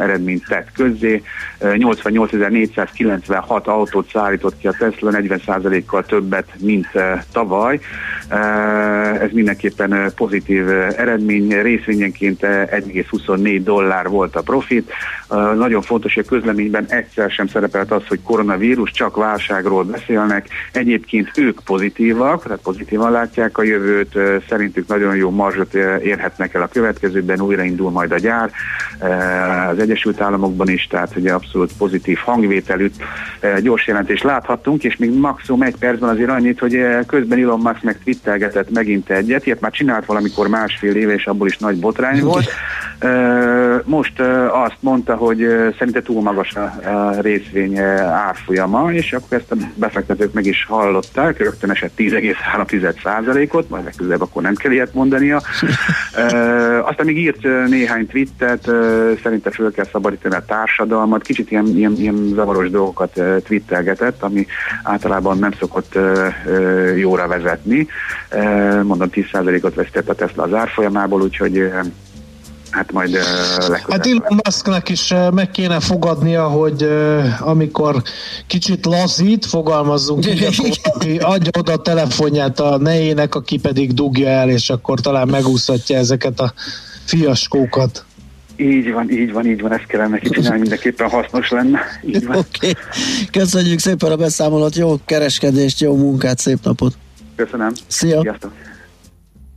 [0.00, 1.22] eredményt tett közzé.
[1.60, 6.86] 88.496 autót szállított ki a Tesla, 40%-kal többet, mint
[7.32, 7.80] tavaly.
[9.20, 14.92] Ez mindenképpen pozitív eredmény, részvényenként 1,24 dollár volt a profit.
[15.56, 20.48] Nagyon fontos, hogy a közleményben egyszer sem szerepelt az, hogy koronavírus, csak válságról beszélnek.
[20.72, 24.18] Egyébként ők pozitívak, tehát pozitívan látják a jövőt,
[24.48, 28.50] szerintük nagyon jó marzsot érhetnek el a következőben, újraindul majd a gyár
[29.70, 32.90] az Egyesült Államokban is, tehát ugye abszolút pozitív hangvételű
[33.62, 37.98] gyors jelentést láthattunk, és még maximum egy percben azért annyit, hogy közben Elon Musk meg
[38.04, 42.50] twittelgetett megint egyet, ilyet már csinált valamikor másfél éve, és abból is nagy botrány volt.
[43.84, 44.20] Most
[44.52, 45.46] azt mondta, hogy
[45.78, 51.70] szerinte túl magas a részvény árfolyama, és akkor ezt a befektetők meg is hallották, rögtön
[51.70, 55.42] esett 10,3%-ot, majd legközelebb akkor nem kell ilyet mondania.
[56.90, 58.70] Aztán még írt néhány twittet,
[59.22, 64.46] szerinte föl kell szabadítani a társadalmat, kicsit ilyen, ilyen, ilyen zavaros dolgokat twittelgetett, ami
[64.82, 65.98] általában nem szokott
[66.96, 67.86] jóra vezetni.
[68.82, 71.70] Mondom, 10%-ot vesztett a Tesla az árfolyamából, úgyhogy
[72.70, 78.02] hát majd uh, Hát Elon Musknak is uh, meg kéne fogadnia, hogy uh, amikor
[78.46, 84.70] kicsit lazít, fogalmazzunk így, adja oda a telefonját a nejének, aki pedig dugja el, és
[84.70, 86.52] akkor talán megúszhatja ezeket a
[87.04, 88.04] fiaskókat.
[88.56, 91.80] Így van, így van, így van, ezt kellene neki csinálni, mindenképpen hasznos lenne.
[92.04, 92.74] Oké, okay.
[93.30, 96.94] köszönjük szépen a beszámolót, jó kereskedést, jó munkát, szép napot!
[97.36, 97.72] Köszönöm.
[97.86, 98.20] Szia!
[98.20, 98.52] Sziasztok.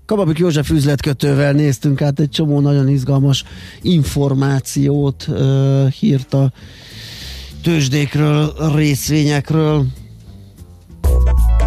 [0.06, 3.44] Kababik József üzletkötővel néztünk át egy csomó nagyon izgalmas
[3.82, 6.52] információt, uh, hírt a
[7.64, 9.86] tőzsdékről, részvényekről.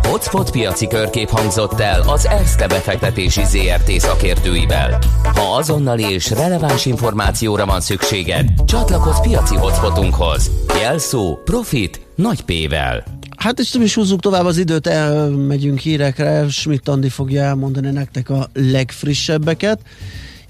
[0.03, 4.99] Hotspot piaci körkép hangzott el az ESZTE befektetési ZRT szakértőivel.
[5.23, 10.51] Ha azonnali és releváns információra van szükséged, csatlakozz piaci hotspotunkhoz.
[10.81, 13.16] Jelszó Profit nagy P-vel.
[13.37, 18.31] Hát és nem is húzzuk tovább az időt, elmegyünk hírekre, Schmidt Andi fogja elmondani nektek
[18.31, 19.81] a legfrissebbeket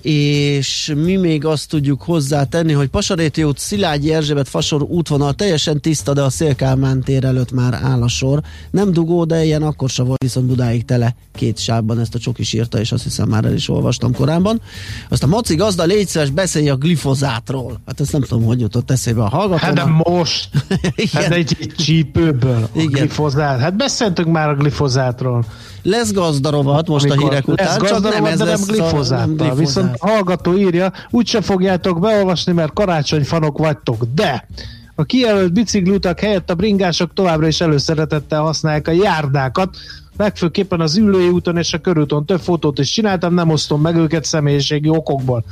[0.07, 6.13] és mi még azt tudjuk hozzátenni, hogy Pasaréti út, Szilágyi Erzsébet Fasor útvonal teljesen tiszta,
[6.13, 8.41] de a Szélkálmán tér előtt már áll a sor.
[8.71, 12.53] Nem dugó, de ilyen akkor sem volt, viszont Budáig tele két sávban ezt a csokis
[12.53, 14.61] írta, és azt hiszem már el is olvastam korábban.
[15.09, 17.81] Azt a Maci gazda légy szíves, beszélj a glifozátról.
[17.87, 19.61] Hát ezt nem tudom, hogy jutott eszébe a hallgatónak.
[19.61, 20.49] Hát de most,
[20.95, 21.23] Igen.
[21.23, 22.91] hát egy, egy csípőből a Igen.
[22.91, 23.61] glifozát.
[23.61, 25.45] Hát beszéltünk már a glifozátról.
[25.87, 29.55] Lesz gazdarovat most Amikor a hírek után, csak nem ez de nem glifozáttal.
[29.55, 34.49] Viszont a hallgató írja, úgyse fogjátok beolvasni, mert karácsonyfanok vagytok, de
[34.95, 39.77] a kijelölt biciklutak helyett a bringások továbbra is előszeretettel használják a járdákat,
[40.17, 44.25] legfőképpen az ülői úton és a körúton több fotót is csináltam, nem osztom meg őket
[44.25, 45.45] személyiségi okokból.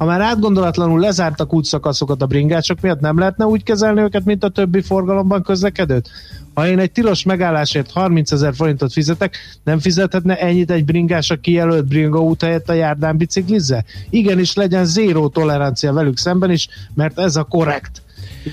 [0.00, 4.48] Ha már átgondolatlanul lezártak útszakaszokat a bringások miatt, nem lehetne úgy kezelni őket, mint a
[4.48, 6.10] többi forgalomban közlekedőt?
[6.54, 11.40] Ha én egy tilos megállásért 30 ezer forintot fizetek, nem fizethetne ennyit egy bringás a
[11.40, 13.84] kijelölt bringa út helyett a járdán biciklizze?
[14.10, 18.02] Igenis legyen zéró tolerancia velük szemben is, mert ez a korrekt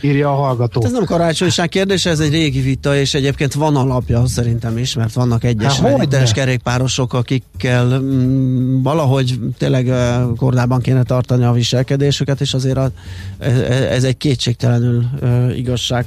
[0.02, 0.82] írja a hallgató.
[0.82, 4.96] Hát ez nem karácsonyság kérdése, ez egy régi vita, és egyébként van alapja szerintem is,
[4.96, 9.92] mert vannak egyes hiteles kerékpárosok, akikkel mm, valahogy tényleg
[10.38, 12.92] kordában kéne tartani a viselkedésüket, és azért a,
[13.38, 13.60] ez,
[13.90, 16.06] ez egy kétségtelenül uh, igazság.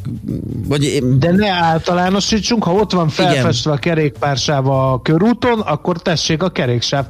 [0.66, 3.82] Vagy, De ne általánosítsunk, ha ott van felfestve igen.
[3.82, 7.06] a kerékpársáv a körúton, akkor tessék a keréksáv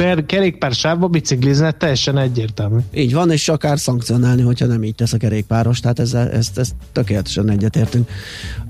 [0.00, 2.78] per kerékpársávba biciklizne, teljesen egyértelmű.
[2.94, 6.72] Így van, és akár szankcionálni, hogyha nem így tesz a kerékpáros, tehát ezzel, ezt, ezt
[6.92, 8.08] tökéletesen egyetértünk.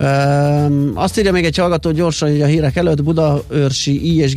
[0.01, 4.37] Üm, azt írja még egy hallgató gyorsan, hogy a hírek előtt Budaörsi I és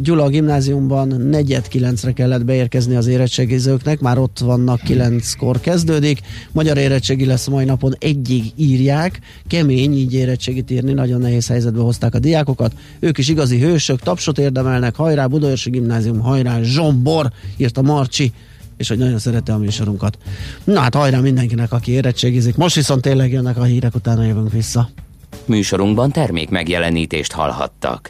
[0.00, 6.20] Gyula gimnáziumban negyed kilencre kellett beérkezni az érettségizőknek, már ott vannak kilenckor kezdődik,
[6.52, 12.14] magyar érettségi lesz mai napon egyig írják, kemény így érettségit írni, nagyon nehéz helyzetbe hozták
[12.14, 18.32] a diákokat, ők is igazi hősök, tapsot érdemelnek, hajrá Budaörsi gimnázium, hajrá Zsombor, írta Marcsi,
[18.76, 20.18] és hogy nagyon szereti a műsorunkat.
[20.64, 22.56] Na hát hajrá mindenkinek, aki érettségizik.
[22.56, 24.90] Most viszont tényleg jönnek a hírek, utána jövünk vissza.
[25.44, 28.00] Műsorunkban termék megjelenítést hallhattak.